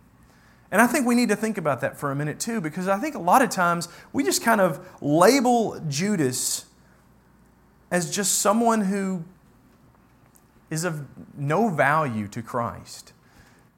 And 0.70 0.82
I 0.82 0.86
think 0.86 1.06
we 1.06 1.14
need 1.14 1.30
to 1.30 1.36
think 1.36 1.56
about 1.56 1.80
that 1.80 1.96
for 1.96 2.10
a 2.10 2.14
minute 2.14 2.38
too, 2.38 2.60
because 2.60 2.88
I 2.88 2.98
think 2.98 3.14
a 3.14 3.20
lot 3.20 3.42
of 3.42 3.50
times 3.50 3.88
we 4.12 4.22
just 4.22 4.42
kind 4.42 4.60
of 4.60 4.86
label 5.00 5.80
Judas 5.88 6.66
as 7.90 8.14
just 8.14 8.40
someone 8.40 8.82
who 8.82 9.24
is 10.70 10.84
of 10.84 11.06
no 11.36 11.68
value 11.70 12.28
to 12.28 12.42
Christ. 12.42 13.12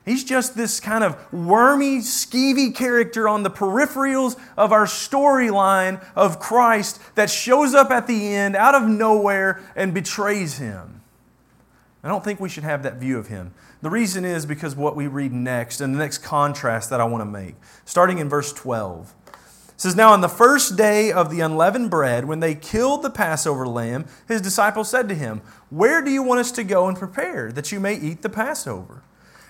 He's 0.05 0.25
just 0.25 0.57
this 0.57 0.81
kind 0.81 1.05
of 1.05 1.33
wormy, 1.33 1.99
skeevy 1.99 2.75
character 2.75 3.29
on 3.29 3.45
the 3.45 3.51
peripherals 3.51 4.37
of 4.57 4.73
our 4.73 4.87
storyline 4.87 6.05
of 6.17 6.41
Christ 6.41 7.01
that 7.15 7.31
shows 7.31 7.75
up 7.75 7.91
at 7.91 8.07
the 8.07 8.35
end 8.35 8.57
out 8.57 8.75
of 8.75 8.89
nowhere 8.89 9.63
and 9.77 9.95
betrays 9.95 10.59
him. 10.59 11.03
I 12.03 12.09
don't 12.09 12.25
think 12.25 12.41
we 12.41 12.49
should 12.49 12.65
have 12.65 12.83
that 12.83 12.97
view 12.97 13.19
of 13.19 13.29
him. 13.29 13.53
The 13.83 13.91
reason 13.91 14.25
is 14.25 14.45
because 14.45 14.77
what 14.77 14.95
we 14.95 15.07
read 15.07 15.33
next 15.33 15.81
and 15.81 15.95
the 15.95 15.99
next 15.99 16.19
contrast 16.19 16.91
that 16.91 17.01
I 17.01 17.05
want 17.05 17.23
to 17.23 17.31
make, 17.31 17.55
starting 17.85 18.19
in 18.19 18.29
verse 18.29 18.53
12. 18.53 19.15
It 19.27 19.35
says, 19.81 19.97
Now 19.97 20.13
on 20.13 20.21
the 20.21 20.29
first 20.29 20.77
day 20.77 21.11
of 21.11 21.31
the 21.31 21.41
unleavened 21.41 21.89
bread, 21.89 22.27
when 22.27 22.41
they 22.41 22.55
killed 22.55 23.03
the 23.03 23.11
Passover 23.11 23.67
lamb, 23.67 24.05
his 24.29 24.43
disciples 24.43 24.91
said 24.91 25.09
to 25.09 25.15
him, 25.15 25.41
Where 25.71 26.03
do 26.03 26.11
you 26.11 26.23
want 26.23 26.41
us 26.41 26.53
to 26.53 26.65
go 26.65 26.89
and 26.89 26.99
prepare 26.99 27.51
that 27.53 27.73
you 27.73 27.81
may 27.81 27.95
eat 27.95 28.21
the 28.21 28.29
Passover? 28.29 29.03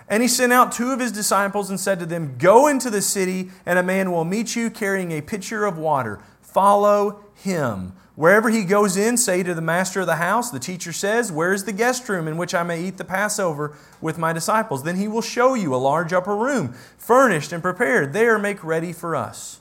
And 0.08 0.22
he 0.22 0.28
sent 0.28 0.52
out 0.52 0.72
two 0.72 0.90
of 0.90 1.00
his 1.00 1.12
disciples 1.12 1.70
and 1.70 1.78
said 1.78 1.98
to 1.98 2.06
them, 2.06 2.36
Go 2.38 2.68
into 2.68 2.90
the 2.90 3.02
city, 3.02 3.50
and 3.66 3.78
a 3.78 3.82
man 3.82 4.12
will 4.12 4.24
meet 4.24 4.54
you 4.54 4.70
carrying 4.70 5.10
a 5.12 5.22
pitcher 5.22 5.64
of 5.64 5.78
water. 5.78 6.20
Follow 6.40 7.24
him. 7.34 7.94
Wherever 8.20 8.50
he 8.50 8.64
goes 8.64 8.98
in, 8.98 9.16
say 9.16 9.42
to 9.42 9.54
the 9.54 9.62
master 9.62 10.00
of 10.00 10.06
the 10.06 10.16
house, 10.16 10.50
the 10.50 10.58
teacher 10.58 10.92
says, 10.92 11.32
Where 11.32 11.54
is 11.54 11.64
the 11.64 11.72
guest 11.72 12.06
room 12.06 12.28
in 12.28 12.36
which 12.36 12.54
I 12.54 12.62
may 12.62 12.84
eat 12.84 12.98
the 12.98 13.04
Passover 13.04 13.74
with 13.98 14.18
my 14.18 14.34
disciples? 14.34 14.82
Then 14.82 14.96
he 14.96 15.08
will 15.08 15.22
show 15.22 15.54
you 15.54 15.74
a 15.74 15.80
large 15.80 16.12
upper 16.12 16.36
room, 16.36 16.74
furnished 16.98 17.50
and 17.50 17.62
prepared. 17.62 18.12
There 18.12 18.38
make 18.38 18.62
ready 18.62 18.92
for 18.92 19.16
us. 19.16 19.60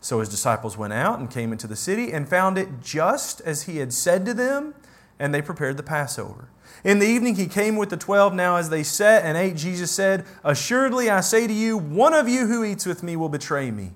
So 0.00 0.18
his 0.18 0.28
disciples 0.28 0.76
went 0.76 0.94
out 0.94 1.20
and 1.20 1.30
came 1.30 1.52
into 1.52 1.68
the 1.68 1.76
city 1.76 2.12
and 2.12 2.28
found 2.28 2.58
it 2.58 2.80
just 2.80 3.40
as 3.42 3.62
he 3.62 3.76
had 3.76 3.92
said 3.92 4.26
to 4.26 4.34
them, 4.34 4.74
and 5.20 5.32
they 5.32 5.40
prepared 5.40 5.76
the 5.76 5.84
Passover. 5.84 6.48
In 6.82 6.98
the 6.98 7.06
evening 7.06 7.36
he 7.36 7.46
came 7.46 7.76
with 7.76 7.90
the 7.90 7.96
twelve. 7.96 8.34
Now, 8.34 8.56
as 8.56 8.68
they 8.68 8.82
sat 8.82 9.24
and 9.24 9.38
ate, 9.38 9.54
Jesus 9.54 9.92
said, 9.92 10.24
Assuredly 10.42 11.08
I 11.08 11.20
say 11.20 11.46
to 11.46 11.52
you, 11.52 11.78
one 11.78 12.14
of 12.14 12.28
you 12.28 12.48
who 12.48 12.64
eats 12.64 12.84
with 12.84 13.04
me 13.04 13.14
will 13.14 13.28
betray 13.28 13.70
me. 13.70 13.92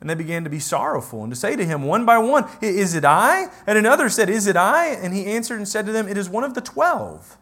And 0.00 0.08
they 0.08 0.14
began 0.14 0.44
to 0.44 0.50
be 0.50 0.60
sorrowful 0.60 1.22
and 1.24 1.32
to 1.32 1.36
say 1.36 1.56
to 1.56 1.64
him 1.64 1.82
one 1.82 2.04
by 2.04 2.18
one, 2.18 2.48
Is 2.60 2.94
it 2.94 3.04
I? 3.04 3.48
And 3.66 3.76
another 3.76 4.08
said, 4.08 4.30
Is 4.30 4.46
it 4.46 4.56
I? 4.56 4.88
And 4.88 5.12
he 5.12 5.26
answered 5.26 5.56
and 5.56 5.66
said 5.66 5.86
to 5.86 5.92
them, 5.92 6.08
It 6.08 6.16
is 6.16 6.28
one 6.28 6.44
of 6.44 6.54
the 6.54 6.60
twelve 6.60 7.36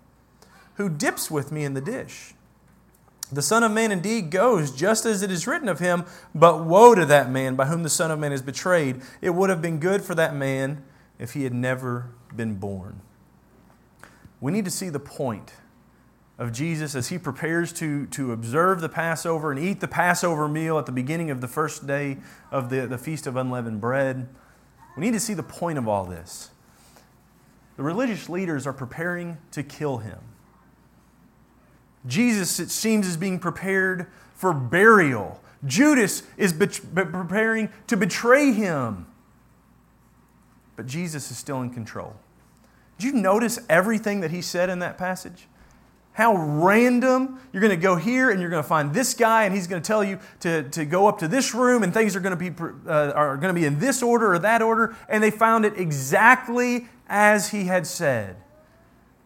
who 0.77 0.89
dips 0.89 1.31
with 1.31 1.53
me 1.53 1.65
in 1.65 1.75
the 1.75 1.81
dish. 1.81 2.35
The 3.33 3.43
Son 3.43 3.65
of 3.65 3.73
Man 3.73 3.93
indeed 3.93 4.31
goes 4.31 4.71
just 4.71 5.05
as 5.05 5.23
it 5.23 5.31
is 5.31 5.47
written 5.47 5.69
of 5.69 5.81
him, 5.81 6.05
but 6.35 6.65
woe 6.65 6.95
to 6.95 7.05
that 7.07 7.31
man 7.31 7.57
by 7.57 7.67
whom 7.67 7.83
the 7.83 7.91
Son 7.91 8.11
of 8.11 8.19
Man 8.19 8.33
is 8.33 8.43
betrayed. 8.43 9.03
It 9.21 9.31
would 9.31 9.51
have 9.51 9.61
been 9.61 9.81
good 9.81 10.03
for 10.03 10.15
that 10.15 10.35
man 10.35 10.85
if 11.19 11.33
he 11.33 11.45
had 11.45 11.55
never 11.55 12.11
been 12.35 12.55
born 12.55 13.01
we 14.41 14.53
need 14.53 14.65
to 14.65 14.71
see 14.71 14.89
the 14.89 15.01
point 15.01 15.53
of 16.39 16.53
Jesus 16.53 16.95
as 16.95 17.09
he 17.09 17.19
prepares 17.19 17.73
to, 17.75 18.07
to 18.07 18.33
observe 18.33 18.81
the 18.81 18.89
Passover 18.89 19.51
and 19.51 19.59
eat 19.59 19.81
the 19.81 19.89
Passover 19.89 20.49
meal 20.49 20.79
at 20.79 20.87
the 20.87 20.93
beginning 20.93 21.31
of 21.31 21.41
the 21.41 21.49
first 21.49 21.87
day 21.87 22.19
of 22.51 22.69
the, 22.69 22.87
the 22.87 22.99
Feast 22.99 23.27
of 23.27 23.37
Unleavened 23.37 23.81
Bread. 23.81 24.29
We 24.97 25.05
need 25.05 25.13
to 25.13 25.21
see 25.21 25.35
the 25.35 25.43
point 25.43 25.79
of 25.79 25.89
all 25.89 26.05
this. 26.05 26.51
The 27.77 27.83
religious 27.83 28.29
leaders 28.29 28.67
are 28.67 28.73
preparing 28.73 29.39
to 29.53 29.63
kill 29.63 29.99
him. 29.99 30.19
Jesus, 32.07 32.61
it 32.61 32.71
seems, 32.71 33.07
is 33.07 33.17
being 33.17 33.39
prepared 33.39 34.07
for 34.35 34.53
burial. 34.53 35.41
Judas 35.65 36.23
is 36.37 36.53
preparing 36.53 37.71
to 37.87 37.97
betray 37.97 38.53
him. 38.53 39.07
But 40.77 40.87
Jesus 40.87 41.31
is 41.31 41.39
still 41.39 41.63
in 41.63 41.71
control. 41.71 42.17
Did 42.99 43.07
you 43.07 43.13
notice 43.21 43.59
everything 43.69 44.21
that 44.21 44.31
he 44.31 44.41
said 44.41 44.71
in 44.71 44.79
that 44.79 44.99
passage? 44.99 45.47
How 46.17 46.35
random. 46.35 47.39
You're 47.53 47.61
going 47.61 47.77
to 47.77 47.83
go 47.83 47.97
here 47.97 48.31
and 48.31 48.41
you're 48.41 48.49
going 48.49 48.63
to 48.63 48.67
find 48.67 48.95
this 48.95 49.13
guy, 49.13 49.45
and 49.45 49.55
he's 49.55 49.67
going 49.67 49.83
to 49.83 49.87
tell 49.87 50.03
you 50.03 50.19
to, 50.41 50.63
to 50.71 50.87
go 50.87 51.09
up 51.09 51.19
to 51.19 51.29
this 51.29 51.53
room, 51.53 51.83
and 51.83 51.93
things 51.93 52.17
are 52.17 52.21
going 52.21 52.35
to 52.35 52.51
be, 52.51 52.65
uh, 52.89 53.13
are 53.13 53.37
going 53.37 53.55
to 53.55 53.61
be 53.61 53.67
in 53.67 53.79
this 53.81 54.03
order 54.03 54.33
or 54.33 54.39
that 54.39 54.63
order. 54.63 54.97
And 55.11 55.23
they 55.23 55.31
found 55.31 55.67
it 55.67 55.75
exactly 55.77 56.89
as 57.07 57.51
he 57.51 57.65
had 57.65 57.87
said. 57.87 58.37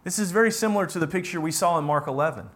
This 0.02 0.18
is 0.18 0.32
very 0.32 0.50
similar 0.50 0.85
to 0.87 0.99
the 0.99 1.06
picture 1.06 1.40
we 1.40 1.52
saw 1.52 1.78
in 1.78 1.85
Mark 1.85 2.09
11 2.09 2.50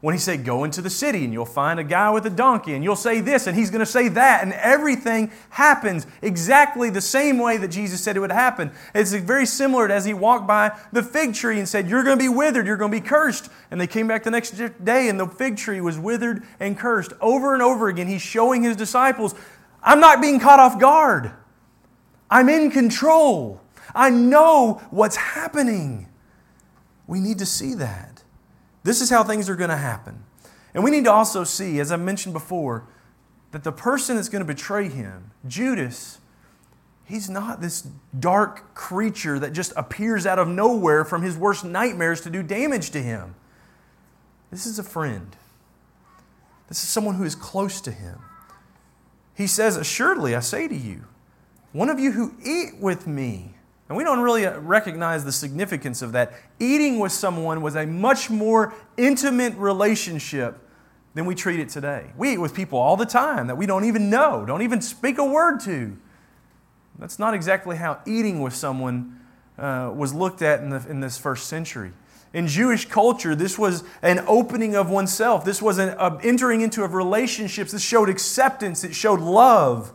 when 0.00 0.14
he 0.14 0.18
said, 0.18 0.44
Go 0.44 0.64
into 0.64 0.80
the 0.80 0.90
city 0.90 1.24
and 1.24 1.32
you'll 1.32 1.44
find 1.44 1.80
a 1.80 1.84
guy 1.84 2.10
with 2.10 2.24
a 2.26 2.30
donkey 2.30 2.74
and 2.74 2.84
you'll 2.84 2.96
say 2.96 3.20
this 3.20 3.46
and 3.46 3.56
he's 3.56 3.70
going 3.70 3.80
to 3.80 3.86
say 3.86 4.08
that, 4.08 4.42
and 4.42 4.52
everything 4.52 5.30
happens 5.50 6.06
exactly 6.22 6.88
the 6.90 7.00
same 7.00 7.38
way 7.38 7.56
that 7.56 7.68
Jesus 7.68 8.00
said 8.00 8.16
it 8.16 8.20
would 8.20 8.30
happen. 8.30 8.70
It's 8.94 9.12
very 9.12 9.46
similar 9.46 9.88
to 9.88 9.94
as 9.94 10.04
he 10.04 10.14
walked 10.14 10.46
by 10.46 10.78
the 10.92 11.02
fig 11.02 11.34
tree 11.34 11.58
and 11.58 11.68
said, 11.68 11.88
You're 11.88 12.04
going 12.04 12.18
to 12.18 12.22
be 12.22 12.28
withered, 12.28 12.66
you're 12.66 12.76
going 12.76 12.92
to 12.92 13.00
be 13.00 13.06
cursed. 13.06 13.50
And 13.70 13.80
they 13.80 13.86
came 13.86 14.06
back 14.06 14.22
the 14.22 14.30
next 14.30 14.52
day 14.84 15.08
and 15.08 15.18
the 15.18 15.26
fig 15.26 15.56
tree 15.56 15.80
was 15.80 15.98
withered 15.98 16.44
and 16.60 16.78
cursed. 16.78 17.12
Over 17.20 17.54
and 17.54 17.62
over 17.62 17.88
again, 17.88 18.06
he's 18.06 18.22
showing 18.22 18.62
his 18.62 18.76
disciples, 18.76 19.34
I'm 19.82 20.00
not 20.00 20.20
being 20.20 20.40
caught 20.40 20.60
off 20.60 20.78
guard, 20.78 21.32
I'm 22.30 22.48
in 22.48 22.70
control. 22.70 23.60
I 23.94 24.10
know 24.10 24.82
what's 24.90 25.16
happening. 25.16 26.08
We 27.06 27.20
need 27.20 27.38
to 27.38 27.46
see 27.46 27.74
that. 27.74 28.17
This 28.88 29.02
is 29.02 29.10
how 29.10 29.22
things 29.22 29.50
are 29.50 29.54
going 29.54 29.68
to 29.68 29.76
happen. 29.76 30.24
And 30.72 30.82
we 30.82 30.90
need 30.90 31.04
to 31.04 31.12
also 31.12 31.44
see, 31.44 31.78
as 31.78 31.92
I 31.92 31.96
mentioned 31.96 32.32
before, 32.32 32.88
that 33.50 33.62
the 33.62 33.70
person 33.70 34.16
that's 34.16 34.30
going 34.30 34.40
to 34.40 34.46
betray 34.46 34.88
him, 34.88 35.30
Judas, 35.46 36.20
he's 37.04 37.28
not 37.28 37.60
this 37.60 37.86
dark 38.18 38.74
creature 38.74 39.38
that 39.40 39.52
just 39.52 39.74
appears 39.76 40.24
out 40.24 40.38
of 40.38 40.48
nowhere 40.48 41.04
from 41.04 41.20
his 41.20 41.36
worst 41.36 41.66
nightmares 41.66 42.22
to 42.22 42.30
do 42.30 42.42
damage 42.42 42.88
to 42.92 43.02
him. 43.02 43.34
This 44.50 44.64
is 44.64 44.78
a 44.78 44.82
friend. 44.82 45.36
This 46.68 46.82
is 46.82 46.88
someone 46.88 47.16
who 47.16 47.24
is 47.24 47.34
close 47.34 47.82
to 47.82 47.90
him. 47.92 48.20
He 49.34 49.46
says, 49.46 49.76
Assuredly, 49.76 50.34
I 50.34 50.40
say 50.40 50.66
to 50.66 50.74
you, 50.74 51.04
one 51.72 51.90
of 51.90 52.00
you 52.00 52.12
who 52.12 52.32
eat 52.42 52.80
with 52.80 53.06
me 53.06 53.52
and 53.88 53.96
we 53.96 54.04
don't 54.04 54.20
really 54.20 54.44
recognize 54.44 55.24
the 55.24 55.32
significance 55.32 56.02
of 56.02 56.12
that. 56.12 56.32
Eating 56.60 56.98
with 56.98 57.12
someone 57.12 57.62
was 57.62 57.74
a 57.74 57.86
much 57.86 58.28
more 58.28 58.74
intimate 58.96 59.54
relationship 59.56 60.58
than 61.14 61.24
we 61.24 61.34
treat 61.34 61.58
it 61.58 61.70
today. 61.70 62.10
We 62.16 62.34
eat 62.34 62.38
with 62.38 62.54
people 62.54 62.78
all 62.78 62.96
the 62.96 63.06
time 63.06 63.46
that 63.46 63.56
we 63.56 63.64
don't 63.64 63.84
even 63.84 64.10
know, 64.10 64.44
don't 64.46 64.62
even 64.62 64.82
speak 64.82 65.16
a 65.16 65.24
word 65.24 65.60
to. 65.60 65.96
That's 66.98 67.18
not 67.18 67.32
exactly 67.32 67.76
how 67.76 68.00
eating 68.06 68.42
with 68.42 68.54
someone 68.54 69.20
uh, 69.56 69.90
was 69.94 70.12
looked 70.12 70.42
at 70.42 70.60
in, 70.60 70.70
the, 70.70 70.86
in 70.88 71.00
this 71.00 71.16
first 71.16 71.46
century. 71.46 71.92
In 72.34 72.46
Jewish 72.46 72.84
culture, 72.84 73.34
this 73.34 73.58
was 73.58 73.84
an 74.02 74.22
opening 74.26 74.76
of 74.76 74.90
oneself. 74.90 75.46
This 75.46 75.62
was 75.62 75.78
an 75.78 75.90
uh, 75.90 76.18
entering 76.22 76.60
into 76.60 76.84
of 76.84 76.92
relationships. 76.92 77.72
This 77.72 77.82
showed 77.82 78.10
acceptance. 78.10 78.84
It 78.84 78.94
showed 78.94 79.20
love. 79.20 79.92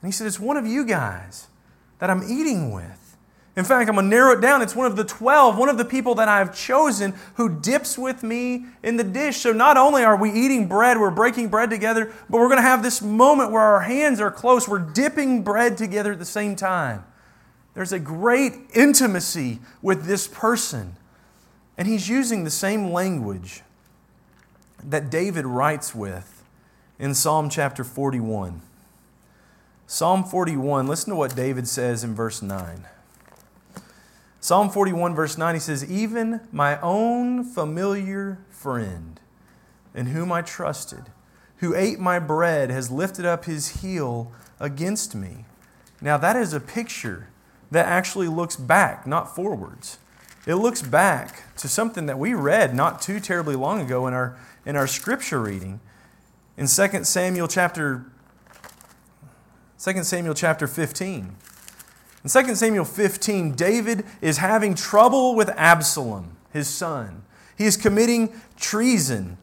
And 0.00 0.08
he 0.08 0.12
said, 0.12 0.26
It's 0.26 0.40
one 0.40 0.56
of 0.56 0.66
you 0.66 0.86
guys 0.86 1.48
that 1.98 2.08
I'm 2.08 2.22
eating 2.22 2.72
with. 2.72 3.01
In 3.54 3.64
fact, 3.64 3.88
I'm 3.88 3.96
going 3.96 4.06
to 4.06 4.10
narrow 4.10 4.32
it 4.32 4.40
down. 4.40 4.62
It's 4.62 4.74
one 4.74 4.86
of 4.86 4.96
the 4.96 5.04
12, 5.04 5.58
one 5.58 5.68
of 5.68 5.76
the 5.76 5.84
people 5.84 6.14
that 6.14 6.28
I've 6.28 6.56
chosen 6.56 7.12
who 7.34 7.60
dips 7.60 7.98
with 7.98 8.22
me 8.22 8.64
in 8.82 8.96
the 8.96 9.04
dish. 9.04 9.38
So 9.38 9.52
not 9.52 9.76
only 9.76 10.04
are 10.04 10.16
we 10.16 10.32
eating 10.32 10.68
bread, 10.68 10.98
we're 10.98 11.10
breaking 11.10 11.48
bread 11.48 11.68
together, 11.68 12.12
but 12.30 12.38
we're 12.38 12.48
going 12.48 12.58
to 12.58 12.62
have 12.62 12.82
this 12.82 13.02
moment 13.02 13.50
where 13.50 13.60
our 13.60 13.82
hands 13.82 14.20
are 14.20 14.30
close. 14.30 14.66
We're 14.66 14.78
dipping 14.78 15.42
bread 15.42 15.76
together 15.76 16.12
at 16.12 16.18
the 16.18 16.24
same 16.24 16.56
time. 16.56 17.04
There's 17.74 17.92
a 17.92 17.98
great 17.98 18.54
intimacy 18.74 19.60
with 19.82 20.06
this 20.06 20.26
person. 20.28 20.96
And 21.76 21.86
he's 21.86 22.08
using 22.08 22.44
the 22.44 22.50
same 22.50 22.90
language 22.90 23.62
that 24.82 25.10
David 25.10 25.44
writes 25.44 25.94
with 25.94 26.42
in 26.98 27.14
Psalm 27.14 27.50
chapter 27.50 27.84
41. 27.84 28.62
Psalm 29.86 30.24
41, 30.24 30.86
listen 30.86 31.10
to 31.10 31.16
what 31.16 31.36
David 31.36 31.68
says 31.68 32.02
in 32.02 32.14
verse 32.14 32.40
9. 32.40 32.86
Psalm 34.42 34.68
41, 34.70 35.14
verse 35.14 35.38
9, 35.38 35.54
he 35.54 35.60
says, 35.60 35.88
Even 35.88 36.40
my 36.50 36.80
own 36.80 37.44
familiar 37.44 38.38
friend, 38.50 39.20
in 39.94 40.06
whom 40.06 40.32
I 40.32 40.42
trusted, 40.42 41.04
who 41.58 41.76
ate 41.76 42.00
my 42.00 42.18
bread, 42.18 42.68
has 42.68 42.90
lifted 42.90 43.24
up 43.24 43.44
his 43.44 43.82
heel 43.82 44.32
against 44.58 45.14
me. 45.14 45.44
Now, 46.00 46.16
that 46.16 46.34
is 46.34 46.52
a 46.52 46.58
picture 46.58 47.28
that 47.70 47.86
actually 47.86 48.26
looks 48.26 48.56
back, 48.56 49.06
not 49.06 49.32
forwards. 49.32 49.98
It 50.44 50.56
looks 50.56 50.82
back 50.82 51.54
to 51.58 51.68
something 51.68 52.06
that 52.06 52.18
we 52.18 52.34
read 52.34 52.74
not 52.74 53.00
too 53.00 53.20
terribly 53.20 53.54
long 53.54 53.80
ago 53.80 54.08
in 54.08 54.12
our, 54.12 54.36
in 54.66 54.74
our 54.74 54.88
scripture 54.88 55.40
reading. 55.40 55.78
In 56.56 56.66
2 56.66 57.04
Samuel 57.04 57.46
chapter 57.46 58.06
2 59.78 60.02
Samuel 60.02 60.34
chapter 60.34 60.66
15. 60.66 61.36
In 62.24 62.30
2 62.30 62.54
Samuel 62.54 62.84
15, 62.84 63.52
David 63.52 64.04
is 64.20 64.38
having 64.38 64.74
trouble 64.74 65.34
with 65.34 65.48
Absalom, 65.50 66.36
his 66.52 66.68
son. 66.68 67.24
He 67.58 67.64
is 67.64 67.76
committing 67.76 68.40
treason. 68.56 69.38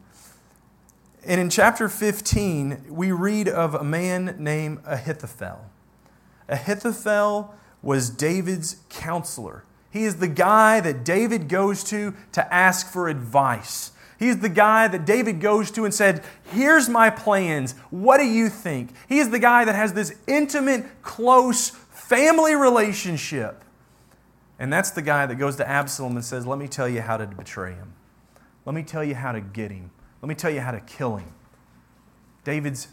And 1.24 1.40
in 1.40 1.50
chapter 1.50 1.90
15, 1.90 2.86
we 2.88 3.12
read 3.12 3.48
of 3.48 3.74
a 3.74 3.84
man 3.84 4.36
named 4.38 4.78
Ahithophel. 4.86 5.70
Ahithophel 6.48 7.54
was 7.82 8.08
David's 8.08 8.76
counselor. 8.88 9.64
He 9.90 10.04
is 10.04 10.16
the 10.16 10.28
guy 10.28 10.80
that 10.80 11.04
David 11.04 11.48
goes 11.48 11.84
to 11.84 12.14
to 12.32 12.54
ask 12.54 12.90
for 12.90 13.08
advice. 13.08 13.92
He's 14.18 14.38
the 14.38 14.48
guy 14.48 14.86
that 14.88 15.04
David 15.04 15.40
goes 15.40 15.70
to 15.72 15.84
and 15.84 15.94
said, 15.94 16.22
Here's 16.52 16.88
my 16.88 17.10
plans. 17.10 17.72
What 17.90 18.18
do 18.18 18.24
you 18.24 18.48
think? 18.48 18.90
He 19.08 19.18
is 19.18 19.30
the 19.30 19.38
guy 19.38 19.64
that 19.64 19.74
has 19.74 19.94
this 19.94 20.14
intimate, 20.26 20.84
close 21.02 21.70
family 22.10 22.56
relationship. 22.56 23.64
And 24.58 24.70
that's 24.70 24.90
the 24.90 25.00
guy 25.00 25.26
that 25.26 25.36
goes 25.36 25.56
to 25.56 25.66
Absalom 25.66 26.16
and 26.16 26.24
says, 26.24 26.46
Let 26.46 26.58
me 26.58 26.68
tell 26.68 26.88
you 26.88 27.00
how 27.00 27.16
to 27.16 27.26
betray 27.26 27.72
him. 27.72 27.94
Let 28.66 28.74
me 28.74 28.82
tell 28.82 29.04
you 29.04 29.14
how 29.14 29.32
to 29.32 29.40
get 29.40 29.70
him. 29.70 29.90
Let 30.20 30.28
me 30.28 30.34
tell 30.34 30.50
you 30.50 30.60
how 30.60 30.72
to 30.72 30.80
kill 30.80 31.16
him. 31.16 31.32
David's 32.44 32.88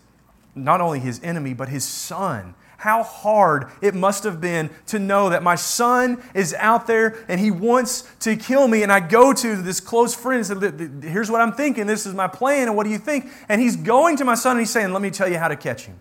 not 0.56 0.80
only 0.80 1.00
his 1.00 1.20
enemy, 1.24 1.54
but 1.54 1.68
his 1.68 1.84
son. 1.84 2.56
How 2.78 3.02
hard 3.02 3.72
it 3.82 3.96
must 3.96 4.24
have 4.24 4.40
been 4.40 4.70
to 4.86 5.00
know 5.00 5.30
that 5.30 5.42
my 5.42 5.56
son 5.56 6.24
is 6.36 6.54
out 6.54 6.86
there 6.86 7.26
and 7.28 7.40
he 7.40 7.50
wants 7.50 8.04
to 8.20 8.36
kill 8.36 8.68
me. 8.68 8.84
And 8.84 8.92
I 8.92 9.00
go 9.00 9.34
to 9.34 9.56
this 9.56 9.80
close 9.80 10.14
friend 10.14 10.48
and 10.48 11.02
say, 11.02 11.10
Here's 11.10 11.32
what 11.32 11.42
I'm 11.42 11.54
thinking. 11.54 11.88
This 11.88 12.06
is 12.06 12.14
my 12.14 12.28
plan. 12.28 12.68
And 12.68 12.78
what 12.78 12.84
do 12.84 12.92
you 12.92 13.00
think? 13.00 13.32
And 13.50 13.60
he's 13.60 13.76
going 13.76 14.18
to 14.18 14.26
my 14.26 14.36
son 14.36 14.52
and 14.52 14.60
he's 14.60 14.70
saying, 14.70 14.94
Let 14.94 15.02
me 15.02 15.10
tell 15.10 15.28
you 15.28 15.40
how 15.40 15.48
to 15.48 15.56
catch 15.58 15.86
him. 15.86 16.00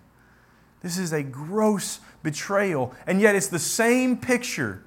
This 0.81 0.99
is 0.99 1.11
a 1.11 1.23
gross 1.23 1.99
betrayal. 2.27 2.93
And 3.05 3.21
yet 3.21 3.35
it's 3.35 3.47
the 3.47 3.57
same 3.57 4.17
picture. 4.17 4.83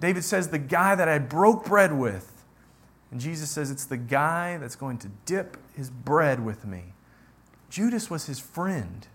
David 0.00 0.24
says, 0.24 0.48
The 0.48 0.58
guy 0.58 0.96
that 0.96 1.08
I 1.08 1.20
broke 1.20 1.64
bread 1.64 1.96
with. 1.96 2.44
And 3.12 3.20
Jesus 3.20 3.50
says, 3.50 3.70
It's 3.70 3.84
the 3.84 3.96
guy 3.96 4.58
that's 4.58 4.74
going 4.74 4.98
to 4.98 5.08
dip 5.26 5.56
his 5.76 5.90
bread 5.90 6.44
with 6.44 6.66
me. 6.66 6.94
Judas 7.68 8.10
was 8.10 8.26
his 8.26 8.40
friend, 8.40 9.06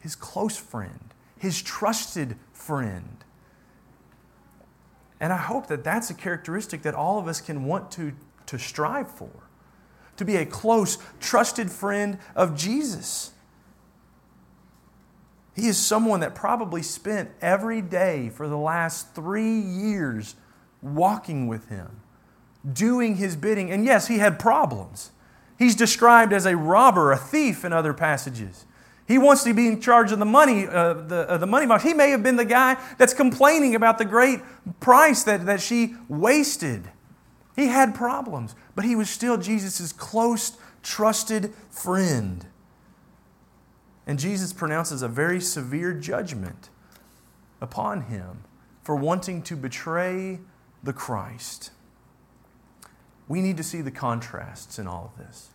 his 0.00 0.16
close 0.16 0.56
friend, 0.56 1.12
his 1.38 1.60
trusted 1.60 2.36
friend. 2.52 3.24
And 5.20 5.34
I 5.34 5.36
hope 5.36 5.66
that 5.66 5.84
that's 5.84 6.08
a 6.08 6.14
characteristic 6.14 6.80
that 6.82 6.94
all 6.94 7.18
of 7.18 7.28
us 7.28 7.42
can 7.42 7.66
want 7.66 7.90
to, 7.92 8.12
to 8.46 8.58
strive 8.58 9.10
for 9.10 9.30
to 10.16 10.24
be 10.24 10.36
a 10.36 10.46
close, 10.46 10.98
trusted 11.20 11.70
friend 11.70 12.18
of 12.34 12.56
Jesus. 12.56 13.32
He 15.54 15.68
is 15.68 15.78
someone 15.78 16.20
that 16.20 16.34
probably 16.34 16.82
spent 16.82 17.30
every 17.40 17.80
day 17.80 18.28
for 18.28 18.48
the 18.48 18.58
last 18.58 19.14
three 19.14 19.60
years 19.60 20.34
walking 20.82 21.46
with 21.46 21.68
him, 21.68 22.00
doing 22.70 23.16
his 23.16 23.36
bidding. 23.36 23.70
And 23.70 23.84
yes, 23.84 24.08
he 24.08 24.18
had 24.18 24.38
problems. 24.38 25.12
He's 25.58 25.76
described 25.76 26.32
as 26.32 26.46
a 26.46 26.56
robber, 26.56 27.12
a 27.12 27.16
thief 27.16 27.64
in 27.64 27.72
other 27.72 27.94
passages. 27.94 28.64
He 29.06 29.18
wants 29.18 29.44
to 29.44 29.52
be 29.52 29.68
in 29.68 29.80
charge 29.80 30.12
of 30.12 30.18
the 30.18 30.24
money, 30.24 30.66
uh, 30.66 30.94
the, 30.94 31.28
uh, 31.28 31.38
the 31.38 31.46
money 31.46 31.66
box. 31.66 31.84
He 31.84 31.94
may 31.94 32.10
have 32.10 32.22
been 32.22 32.36
the 32.36 32.44
guy 32.44 32.76
that's 32.98 33.14
complaining 33.14 33.74
about 33.74 33.98
the 33.98 34.04
great 34.04 34.40
price 34.80 35.22
that, 35.24 35.46
that 35.46 35.60
she 35.60 35.94
wasted 36.08 36.88
He 37.54 37.66
had 37.68 37.94
problems, 37.94 38.54
but 38.74 38.84
he 38.84 38.96
was 38.96 39.08
still 39.08 39.36
Jesus' 39.36 39.92
close, 39.92 40.56
trusted 40.82 41.52
friend. 41.70 42.46
And 44.06 44.18
Jesus 44.18 44.52
pronounces 44.52 45.02
a 45.02 45.08
very 45.08 45.40
severe 45.40 45.92
judgment 45.92 46.68
upon 47.60 48.02
him 48.02 48.44
for 48.82 48.94
wanting 48.94 49.42
to 49.42 49.56
betray 49.56 50.40
the 50.82 50.92
Christ. 50.92 51.70
We 53.26 53.40
need 53.40 53.56
to 53.56 53.62
see 53.62 53.80
the 53.80 53.90
contrasts 53.90 54.78
in 54.78 54.86
all 54.86 55.12
of 55.14 55.26
this. 55.26 55.48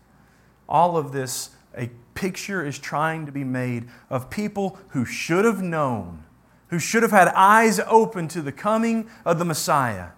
All 0.67 0.97
of 0.97 1.11
this, 1.11 1.51
a 1.77 1.91
picture 2.15 2.65
is 2.65 2.79
trying 2.79 3.27
to 3.27 3.31
be 3.31 3.43
made 3.43 3.87
of 4.09 4.29
people 4.31 4.79
who 4.89 5.05
should 5.05 5.45
have 5.45 5.61
known, 5.61 6.23
who 6.69 6.79
should 6.79 7.03
have 7.03 7.11
had 7.11 7.27
eyes 7.29 7.79
open 7.87 8.27
to 8.29 8.41
the 8.41 8.51
coming 8.51 9.07
of 9.23 9.37
the 9.37 9.45
Messiah. 9.45 10.09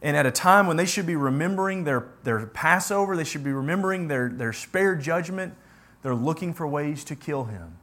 And 0.00 0.16
at 0.16 0.26
a 0.26 0.30
time 0.30 0.68
when 0.68 0.76
they 0.76 0.86
should 0.86 1.06
be 1.06 1.16
remembering 1.16 1.82
their, 1.82 2.06
their 2.22 2.46
Passover, 2.46 3.16
they 3.16 3.24
should 3.24 3.42
be 3.42 3.52
remembering 3.52 4.06
their, 4.06 4.28
their 4.28 4.52
spare 4.52 4.94
judgment, 4.94 5.54
they're 6.02 6.14
looking 6.14 6.54
for 6.54 6.66
ways 6.66 7.04
to 7.04 7.16
kill 7.16 7.44
him. 7.44 7.78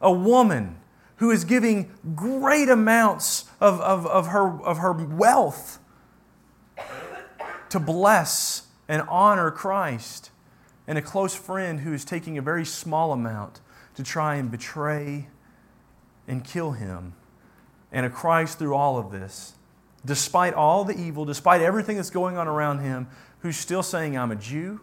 A 0.00 0.12
woman 0.12 0.76
who 1.16 1.30
is 1.30 1.44
giving 1.44 1.90
great 2.14 2.68
amounts 2.68 3.46
of, 3.60 3.80
of, 3.80 4.06
of, 4.06 4.28
her, 4.28 4.60
of 4.62 4.78
her 4.78 4.92
wealth 4.92 5.78
to 7.70 7.80
bless 7.80 8.66
and 8.88 9.02
honor 9.08 9.50
Christ, 9.50 10.30
and 10.86 10.96
a 10.96 11.02
close 11.02 11.34
friend 11.34 11.80
who 11.80 11.92
is 11.92 12.04
taking 12.04 12.38
a 12.38 12.42
very 12.42 12.64
small 12.64 13.12
amount 13.12 13.60
to 13.94 14.04
try 14.04 14.36
and 14.36 14.50
betray 14.50 15.26
and 16.28 16.44
kill 16.44 16.72
him, 16.72 17.14
and 17.90 18.04
a 18.04 18.10
Christ 18.10 18.58
through 18.58 18.74
all 18.74 18.98
of 18.98 19.10
this, 19.10 19.54
despite 20.04 20.54
all 20.54 20.84
the 20.84 20.96
evil, 20.96 21.24
despite 21.24 21.62
everything 21.62 21.96
that's 21.96 22.10
going 22.10 22.36
on 22.36 22.46
around 22.46 22.80
him, 22.80 23.08
who's 23.40 23.56
still 23.56 23.82
saying, 23.82 24.16
I'm 24.16 24.30
a 24.30 24.36
Jew 24.36 24.80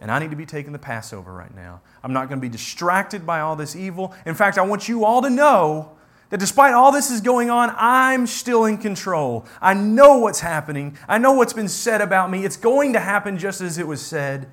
and 0.00 0.10
I 0.10 0.18
need 0.18 0.30
to 0.30 0.36
be 0.36 0.46
taking 0.46 0.72
the 0.72 0.78
Passover 0.78 1.32
right 1.32 1.54
now. 1.54 1.80
I'm 2.02 2.12
not 2.12 2.28
going 2.28 2.38
to 2.38 2.42
be 2.42 2.48
distracted 2.48 3.26
by 3.26 3.40
all 3.40 3.56
this 3.56 3.74
evil. 3.74 4.14
In 4.24 4.34
fact, 4.34 4.58
I 4.58 4.62
want 4.62 4.88
you 4.88 5.04
all 5.04 5.22
to 5.22 5.30
know 5.30 5.96
that 6.30 6.38
despite 6.38 6.74
all 6.74 6.92
this 6.92 7.10
is 7.10 7.20
going 7.20 7.50
on, 7.50 7.74
I'm 7.76 8.26
still 8.26 8.64
in 8.64 8.78
control. 8.78 9.46
I 9.60 9.74
know 9.74 10.18
what's 10.18 10.40
happening. 10.40 10.96
I 11.08 11.18
know 11.18 11.32
what's 11.32 11.52
been 11.52 11.68
said 11.68 12.00
about 12.00 12.30
me. 12.30 12.44
It's 12.44 12.56
going 12.56 12.92
to 12.92 13.00
happen 13.00 13.38
just 13.38 13.60
as 13.60 13.78
it 13.78 13.86
was 13.86 14.04
said. 14.04 14.44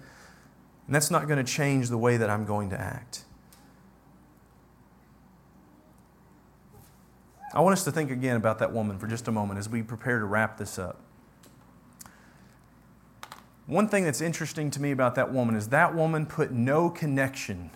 And 0.88 0.95
that's 0.95 1.12
not 1.12 1.27
going 1.27 1.43
to 1.43 1.51
change 1.51 1.89
the 1.89 1.97
way 1.97 2.17
that 2.17 2.29
I'm 2.29 2.45
going 2.45 2.69
to 2.69 2.79
act. 2.79 3.25
I 7.53 7.62
want 7.62 7.73
us 7.73 7.84
to 7.86 7.91
think 7.91 8.12
again 8.12 8.36
about 8.36 8.60
that 8.60 8.73
woman 8.73 8.97
for 8.99 9.08
just 9.08 9.27
a 9.27 9.31
moment 9.31 9.60
as 9.60 9.69
we 9.69 9.81
prepare 9.81 10.19
to 10.19 10.25
wrap 10.25 10.58
this 10.58 10.77
up. 10.77 11.01
One 13.67 13.88
thing 13.88 14.04
that's 14.04 14.21
interesting 14.21 14.69
to 14.71 14.82
me 14.82 14.91
about 14.91 15.15
that 15.15 15.34
woman 15.34 15.56
is 15.56 15.69
that 15.69 15.95
woman 15.95 16.25
put 16.25 16.51
no 16.51 16.89
connection, 16.89 17.71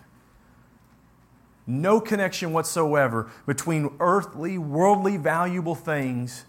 no 1.65 1.99
connection 1.99 2.53
whatsoever 2.53 3.31
between 3.47 3.95
earthly, 3.99 4.57
worldly, 4.57 5.17
valuable 5.17 5.75
things 5.75 6.45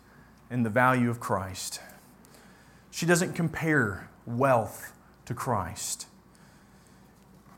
and 0.51 0.65
the 0.65 0.71
value 0.71 1.09
of 1.09 1.21
Christ. 1.21 1.81
She 2.91 3.07
doesn't 3.07 3.35
compare 3.35 4.11
wealth 4.27 4.93
to 5.25 5.35
Christ. 5.35 6.07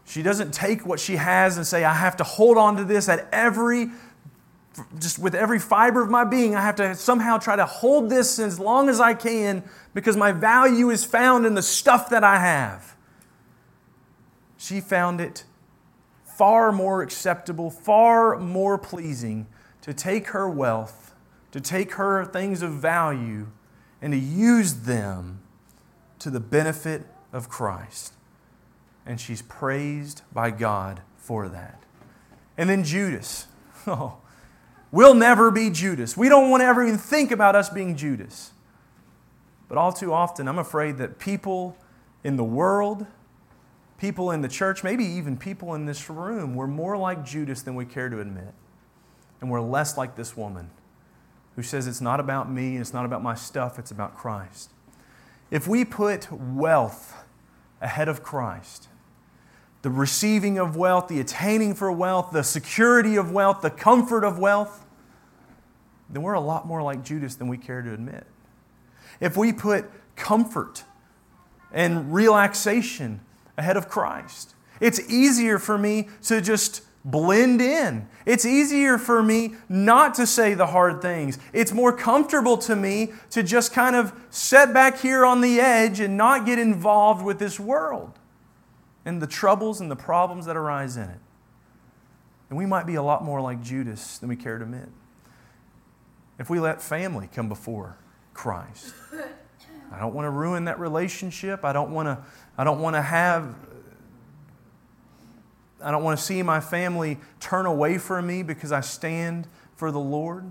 She 0.05 0.23
doesn't 0.23 0.53
take 0.53 0.85
what 0.85 1.01
she 1.01 1.17
has 1.17 1.57
and 1.57 1.67
say, 1.67 1.85
I 1.85 1.95
have 1.95 2.17
to 2.19 2.25
hold 2.25 2.59
on 2.59 2.77
to 2.77 2.85
this 2.85 3.09
at 3.09 3.27
every 3.33 3.89
just 4.99 5.19
with 5.19 5.35
every 5.35 5.59
fiber 5.59 6.03
of 6.03 6.11
my 6.11 6.25
being, 6.25 6.55
I 6.55 6.63
have 6.63 6.77
to 6.77 6.95
somehow 6.95 7.39
try 7.39 7.57
to 7.57 7.67
hold 7.67 8.09
this 8.09 8.39
as 8.39 8.59
long 8.59 8.89
as 8.89 9.01
I 9.01 9.15
can 9.15 9.63
because 9.95 10.17
my 10.17 10.33
value 10.33 10.91
is 10.91 11.05
found 11.05 11.45
in 11.47 11.55
the 11.55 11.63
stuff 11.63 12.09
that 12.11 12.25
I 12.25 12.39
have. 12.39 12.97
She 14.57 14.81
found 14.81 15.21
it 15.21 15.45
far 16.25 16.73
more 16.73 17.03
acceptable, 17.03 17.71
far 17.71 18.39
more 18.39 18.79
pleasing 18.79 19.47
to 19.83 19.93
take 19.93 20.29
her 20.29 20.49
wealth, 20.49 21.15
to 21.51 21.61
take 21.61 21.95
her 21.95 22.25
things 22.25 22.63
of 22.63 22.73
value, 22.73 23.49
and 24.01 24.13
to 24.13 24.19
use 24.19 24.75
them 24.75 25.41
to 26.19 26.31
the 26.31 26.41
benefit 26.41 27.03
of 27.33 27.49
Christ. 27.49 28.15
And 29.05 29.21
she's 29.21 29.43
praised 29.43 30.23
by 30.33 30.51
God 30.51 31.03
for 31.17 31.49
that. 31.49 31.83
And 32.57 32.71
then 32.71 32.85
Judas. 32.85 33.47
Oh, 33.85 34.19
We'll 34.93 35.15
never 35.15 35.51
be 35.51 35.71
Judas. 35.71 36.17
We 36.17 36.29
don't 36.29 36.51
want 36.51 36.61
to 36.61 36.67
ever 36.67 36.85
even 36.85 36.99
think 36.99 37.33
about 37.33 37.57
us 37.57 37.71
being 37.71 37.97
Judas. 37.97 38.53
But 39.69 39.79
all 39.79 39.91
too 39.91 40.13
often, 40.13 40.47
I'm 40.47 40.59
afraid 40.59 40.99
that 40.99 41.19
people 41.19 41.79
in 42.23 42.37
the 42.37 42.45
world, 42.45 43.07
people 43.97 44.31
in 44.31 44.43
the 44.43 44.49
church, 44.49 44.85
maybe 44.85 45.05
even 45.05 45.39
people 45.39 45.75
in 45.75 45.87
this 45.87 46.11
room, 46.11 46.55
we're 46.55 46.67
more 46.67 46.99
like 46.99 47.25
Judas 47.25 47.63
than 47.63 47.75
we 47.75 47.87
care 47.87 48.11
to 48.11 48.21
admit. 48.21 48.53
And 49.41 49.51
we're 49.51 49.63
less 49.63 49.97
like 49.97 50.15
this 50.15 50.37
woman 50.37 50.71
who 51.57 51.63
says 51.63 51.87
it's 51.87 52.03
not 52.03 52.21
about 52.21 52.51
me, 52.51 52.77
it's 52.77 52.93
not 52.93 53.07
about 53.07 53.23
my 53.23 53.35
stuff, 53.35 53.79
it's 53.79 53.91
about 53.91 54.15
Christ. 54.15 54.71
If 55.51 55.67
we 55.67 55.87
put 55.87 56.31
wealth 56.31 57.15
ahead 57.81 58.09
of 58.09 58.23
Christ, 58.23 58.89
the 59.83 59.91
receiving 59.91 60.59
of 60.59 60.77
wealth, 60.77 61.09
the 61.09 61.21
attaining 61.21 61.75
for 61.75 61.91
wealth, 61.91 62.31
the 62.33 62.45
security 62.45 63.17
of 63.17 63.33
wealth, 63.33 63.61
the 63.63 63.71
comfort 63.71 64.25
of 64.25 64.39
wealth, 64.39 64.87
then 66.09 66.23
we're 66.23 66.35
a 66.35 66.41
lot 66.41 66.67
more 66.67 66.83
like 66.83 67.05
Judas 67.05 67.35
than 67.35 67.49
we 67.49 67.59
care 67.59 67.83
to 67.83 67.93
admit. 67.93 68.27
If 69.21 69.37
we 69.37 69.53
put 69.53 69.91
comfort 70.15 70.85
and 71.73 72.13
relaxation 72.13 73.21
ahead 73.59 73.77
of 73.77 73.89
Christ, 73.89 74.55
it's 74.79 75.01
easier 75.11 75.59
for 75.59 75.79
me 75.79 76.09
to 76.23 76.41
just 76.41 76.83
blend 77.05 77.61
in. 77.61 78.09
It's 78.27 78.45
easier 78.45 78.99
for 78.99 79.23
me 79.23 79.55
not 79.69 80.15
to 80.15 80.27
say 80.27 80.55
the 80.55 80.67
hard 80.67 81.03
things. 81.03 81.39
It's 81.53 81.73
more 81.73 81.93
comfortable 81.93 82.57
to 82.59 82.77
me 82.77 83.13
to 83.31 83.43
just 83.43 83.73
kind 83.73 83.97
of 83.97 84.13
set 84.31 84.73
back 84.73 85.01
here 85.01 85.25
on 85.25 85.41
the 85.41 85.61
edge 85.61 85.99
and 85.99 86.17
not 86.17 86.47
get 86.47 86.59
involved 86.61 87.25
with 87.25 87.41
this 87.41 87.59
world 87.59 88.19
and 89.05 89.21
the 89.21 89.27
troubles 89.27 89.81
and 89.81 89.91
the 89.91 89.97
problems 89.97 90.47
that 90.47 90.57
arise 90.57 90.97
in 90.97 91.09
it. 91.09 91.19
And 92.49 92.59
we 92.59 92.67
might 92.67 92.87
be 92.87 92.97
a 92.97 93.03
lot 93.03 93.25
more 93.25 93.41
like 93.41 93.63
Judas 93.63 94.19
than 94.19 94.29
we 94.29 94.37
care 94.37 94.59
to 94.59 94.65
admit 94.65 94.89
if 96.39 96.51
we 96.51 96.59
let 96.59 96.83
family 96.83 97.29
come 97.33 97.49
before 97.49 97.97
Christ. 98.35 98.95
I 99.93 99.99
don't 99.99 100.15
want 100.15 100.27
to 100.27 100.31
ruin 100.31 100.65
that 100.65 100.79
relationship. 100.79 101.65
I 101.65 101.73
don't 101.73 101.91
want 101.93 102.07
to, 102.07 102.19
I 102.57 102.65
don't 102.65 102.81
want 102.81 102.97
to 102.97 103.03
have, 103.03 103.55
I 105.83 105.91
don't 105.91 106.03
want 106.03 106.19
to 106.19 106.25
see 106.25 106.43
my 106.43 106.61
family 106.61 107.19
turn 107.41 107.67
away 107.67 107.99
from 107.99 108.27
me 108.27 108.43
because 108.43 108.73
I 108.73 108.81
stand 108.81 109.47
for 109.77 109.91
the 109.91 110.01
Lord. 110.01 110.51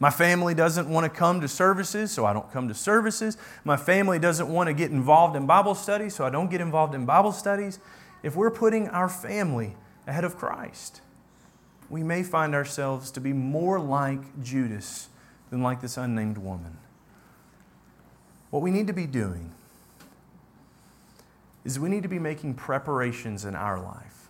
My 0.00 0.08
family 0.08 0.54
doesn't 0.54 0.88
want 0.88 1.04
to 1.04 1.10
come 1.10 1.42
to 1.42 1.46
services, 1.46 2.10
so 2.10 2.24
I 2.24 2.32
don't 2.32 2.50
come 2.50 2.68
to 2.68 2.74
services. 2.74 3.36
My 3.64 3.76
family 3.76 4.18
doesn't 4.18 4.48
want 4.48 4.68
to 4.68 4.72
get 4.72 4.90
involved 4.90 5.36
in 5.36 5.46
Bible 5.46 5.74
studies, 5.74 6.14
so 6.14 6.24
I 6.24 6.30
don't 6.30 6.50
get 6.50 6.62
involved 6.62 6.94
in 6.94 7.04
Bible 7.04 7.32
studies. 7.32 7.78
If 8.22 8.34
we're 8.34 8.50
putting 8.50 8.88
our 8.88 9.10
family 9.10 9.76
ahead 10.06 10.24
of 10.24 10.38
Christ, 10.38 11.02
we 11.90 12.02
may 12.02 12.22
find 12.22 12.54
ourselves 12.54 13.10
to 13.10 13.20
be 13.20 13.34
more 13.34 13.78
like 13.78 14.42
Judas 14.42 15.10
than 15.50 15.62
like 15.62 15.82
this 15.82 15.98
unnamed 15.98 16.38
woman. 16.38 16.78
What 18.48 18.62
we 18.62 18.70
need 18.70 18.86
to 18.86 18.94
be 18.94 19.06
doing 19.06 19.52
is 21.62 21.78
we 21.78 21.90
need 21.90 22.04
to 22.04 22.08
be 22.08 22.18
making 22.18 22.54
preparations 22.54 23.44
in 23.44 23.54
our 23.54 23.78
life. 23.78 24.28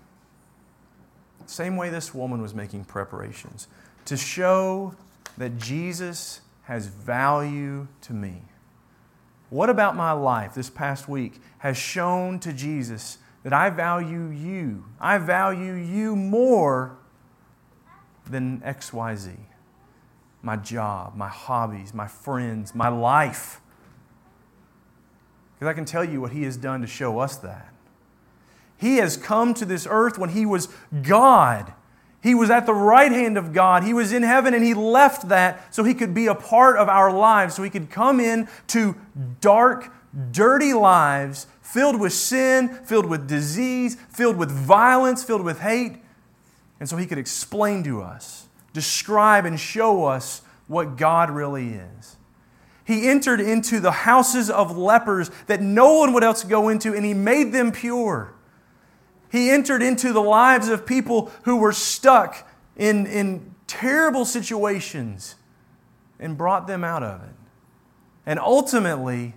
Same 1.47 1.77
way 1.77 1.91
this 1.91 2.13
woman 2.13 2.43
was 2.43 2.55
making 2.55 2.85
preparations 2.85 3.69
to 4.07 4.17
show 4.17 4.97
that 5.39 5.59
Jesus 5.59 6.41
has 6.63 6.87
value 6.87 7.89
to 8.03 8.13
me. 8.13 8.43
What 9.49 9.69
about 9.69 9.97
my 9.97 10.13
life 10.13 10.55
this 10.55 10.71
past 10.71 11.09
week 11.09 11.41
has 11.59 11.77
shown 11.77 12.39
to 12.41 12.53
Jesus 12.53 13.19
that 13.43 13.53
I 13.53 13.71
value 13.71 14.29
you? 14.31 14.85
I 15.01 15.19
value 15.19 15.75
you 15.75 16.15
more 16.15 16.97
than 18.29 18.61
XYZ 18.61 19.37
my 20.43 20.57
job, 20.57 21.15
my 21.15 21.29
hobbies, 21.29 21.93
my 21.93 22.07
friends, 22.07 22.75
my 22.75 22.89
life. 22.89 23.61
Because 25.55 25.69
I 25.69 25.75
can 25.75 25.85
tell 25.85 26.05
you 26.05 26.21
what 26.21 26.33
He 26.33 26.45
has 26.45 26.57
done 26.57 26.81
to 26.81 26.87
show 26.87 27.19
us 27.19 27.37
that. 27.37 27.73
He 28.77 28.97
has 28.97 29.17
come 29.17 29.53
to 29.55 29.67
this 29.67 29.87
earth 29.89 30.19
when 30.19 30.31
He 30.31 30.47
was 30.47 30.69
God. 31.03 31.75
He 32.23 32.35
was 32.35 32.51
at 32.51 32.67
the 32.67 32.75
right 32.75 33.11
hand 33.11 33.39
of 33.39 33.53
God. 33.53 33.83
He 33.83 33.95
was 33.95 34.13
in 34.13 34.23
heaven 34.23 34.53
and 34.55 34.65
He 34.65 34.75
left 34.75 35.29
that 35.29 35.75
so 35.75 35.85
He 35.85 35.95
could 35.95 36.15
be 36.15 36.27
a 36.27 36.35
part 36.35 36.77
of 36.77 36.89
our 36.89 37.13
lives, 37.13 37.55
so 37.55 37.63
He 37.63 37.71
could 37.71 37.91
come 37.91 38.21
in 38.21 38.49
to 38.69 38.97
dark, 39.41 39.93
dirty 40.31 40.75
lives 40.75 41.47
filled 41.63 42.01
with 42.01 42.13
sin, 42.13 42.69
filled 42.85 43.07
with 43.07 43.29
disease, 43.29 43.97
filled 44.11 44.37
with 44.37 44.51
violence, 44.51 45.23
filled 45.23 45.43
with 45.43 45.61
hate 45.61 46.01
and 46.81 46.89
so 46.89 46.97
he 46.97 47.07
could 47.07 47.19
explain 47.19 47.85
to 47.85 48.01
us, 48.01 48.47
describe, 48.73 49.45
and 49.45 49.61
show 49.61 50.07
us 50.07 50.41
what 50.67 50.97
God 50.97 51.31
really 51.31 51.75
is. 51.75 52.17
He 52.85 53.07
entered 53.07 53.41
into 53.41 53.79
the 53.79 53.91
houses 53.91 54.51
of 54.51 54.77
lepers 54.77 55.31
that 55.47 55.61
no 55.61 55.99
one 55.99 56.15
would 56.15 56.25
else 56.25 56.43
go 56.43 56.71
into, 56.71 56.95
and 56.95 57.05
he 57.05 57.15
made 57.15 57.53
them 57.53 57.71
pure. 57.71 58.33
He 59.31 59.51
entered 59.51 59.83
into 59.83 60.13
the 60.13 60.23
lives 60.23 60.69
of 60.69 60.85
people 60.85 61.31
who 61.45 61.57
were 61.57 61.73
stuck 61.73 62.49
in, 62.77 63.07
in 63.07 63.55
terrible 63.67 64.25
situations 64.25 65.37
and 66.19 66.37
brought 66.37 66.67
them 66.67 66.85
out 66.85 67.03
of 67.03 67.23
it. 67.23 67.35
And 68.27 68.39
ultimately, 68.39 69.35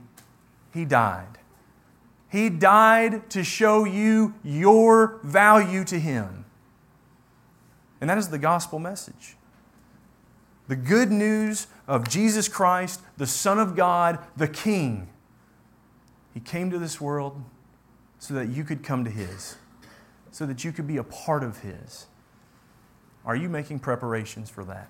he 0.73 0.86
died. 0.86 1.38
He 2.29 2.49
died 2.49 3.29
to 3.29 3.43
show 3.43 3.86
you 3.86 4.34
your 4.43 5.19
value 5.23 5.84
to 5.86 5.99
him. 5.99 6.45
And 8.01 8.10
that 8.10 8.17
is 8.17 8.29
the 8.29 8.39
gospel 8.39 8.79
message. 8.79 9.38
The 10.67 10.75
good 10.75 11.12
news 11.12 11.67
of 11.88 12.10
Jesus 12.10 12.47
Christ, 12.47 13.01
the 13.17 13.27
Son 13.27 13.60
of 13.60 13.75
God, 13.75 14.19
the 14.36 14.47
King. 14.47 15.10
He 16.34 16.39
came 16.39 16.71
to 16.71 16.79
this 16.79 16.99
world 16.99 17.43
so 18.17 18.34
that 18.34 18.47
you 18.47 18.63
could 18.63 18.84
come 18.84 19.03
to 19.03 19.12
His, 19.12 19.58
so 20.34 20.48
that 20.48 20.65
you 20.65 20.72
could 20.72 20.88
be 20.88 20.98
a 20.98 21.04
part 21.04 21.43
of 21.43 21.60
His. 21.60 22.08
Are 23.24 23.36
you 23.36 23.48
making 23.48 23.80
preparations 23.80 24.50
for 24.50 24.65
that? 24.65 24.89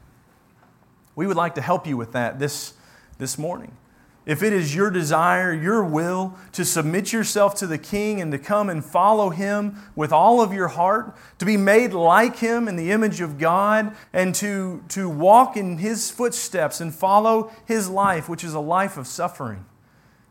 We 1.15 1.27
would 1.27 1.35
like 1.35 1.55
to 1.55 1.61
help 1.61 1.85
you 1.85 1.97
with 1.97 2.13
that 2.13 2.39
this, 2.39 2.73
this 3.17 3.37
morning. 3.37 3.77
If 4.25 4.41
it 4.41 4.53
is 4.53 4.73
your 4.73 4.89
desire, 4.89 5.53
your 5.53 5.83
will 5.83 6.37
to 6.53 6.63
submit 6.63 7.11
yourself 7.11 7.55
to 7.55 7.67
the 7.67 7.77
King 7.77 8.21
and 8.21 8.31
to 8.31 8.37
come 8.39 8.69
and 8.69 8.83
follow 8.83 9.31
Him 9.31 9.75
with 9.97 10.13
all 10.13 10.39
of 10.39 10.53
your 10.53 10.69
heart, 10.69 11.13
to 11.39 11.45
be 11.45 11.57
made 11.57 11.91
like 11.91 12.37
Him 12.37 12.69
in 12.69 12.77
the 12.77 12.91
image 12.91 13.19
of 13.19 13.37
God, 13.37 13.93
and 14.13 14.33
to, 14.35 14.81
to 14.87 15.09
walk 15.09 15.57
in 15.57 15.77
His 15.77 16.09
footsteps 16.09 16.79
and 16.79 16.95
follow 16.95 17.51
His 17.65 17.89
life, 17.89 18.29
which 18.29 18.45
is 18.45 18.53
a 18.53 18.61
life 18.61 18.95
of 18.95 19.07
suffering, 19.07 19.65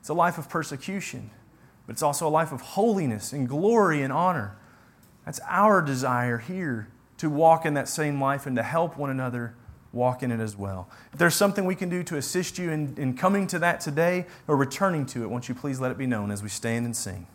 it's 0.00 0.08
a 0.08 0.14
life 0.14 0.38
of 0.38 0.48
persecution, 0.48 1.30
but 1.86 1.92
it's 1.92 2.02
also 2.02 2.26
a 2.26 2.30
life 2.30 2.50
of 2.50 2.62
holiness 2.62 3.34
and 3.34 3.46
glory 3.46 4.00
and 4.00 4.10
honor. 4.10 4.56
That's 5.24 5.40
our 5.48 5.82
desire 5.82 6.38
here 6.38 6.88
to 7.18 7.30
walk 7.30 7.64
in 7.64 7.74
that 7.74 7.88
same 7.88 8.20
life 8.20 8.46
and 8.46 8.56
to 8.56 8.62
help 8.62 8.96
one 8.96 9.10
another 9.10 9.54
walk 9.92 10.22
in 10.22 10.32
it 10.32 10.40
as 10.40 10.56
well. 10.56 10.88
If 11.12 11.18
there's 11.18 11.34
something 11.34 11.64
we 11.64 11.74
can 11.74 11.88
do 11.88 12.02
to 12.04 12.16
assist 12.16 12.58
you 12.58 12.70
in, 12.70 12.94
in 12.96 13.16
coming 13.16 13.46
to 13.48 13.58
that 13.60 13.80
today 13.80 14.26
or 14.48 14.56
returning 14.56 15.06
to 15.06 15.22
it, 15.22 15.30
won't 15.30 15.48
you 15.48 15.54
please 15.54 15.78
let 15.80 15.90
it 15.90 15.98
be 15.98 16.06
known 16.06 16.30
as 16.30 16.42
we 16.42 16.48
stand 16.48 16.86
and 16.86 16.96
sing? 16.96 17.26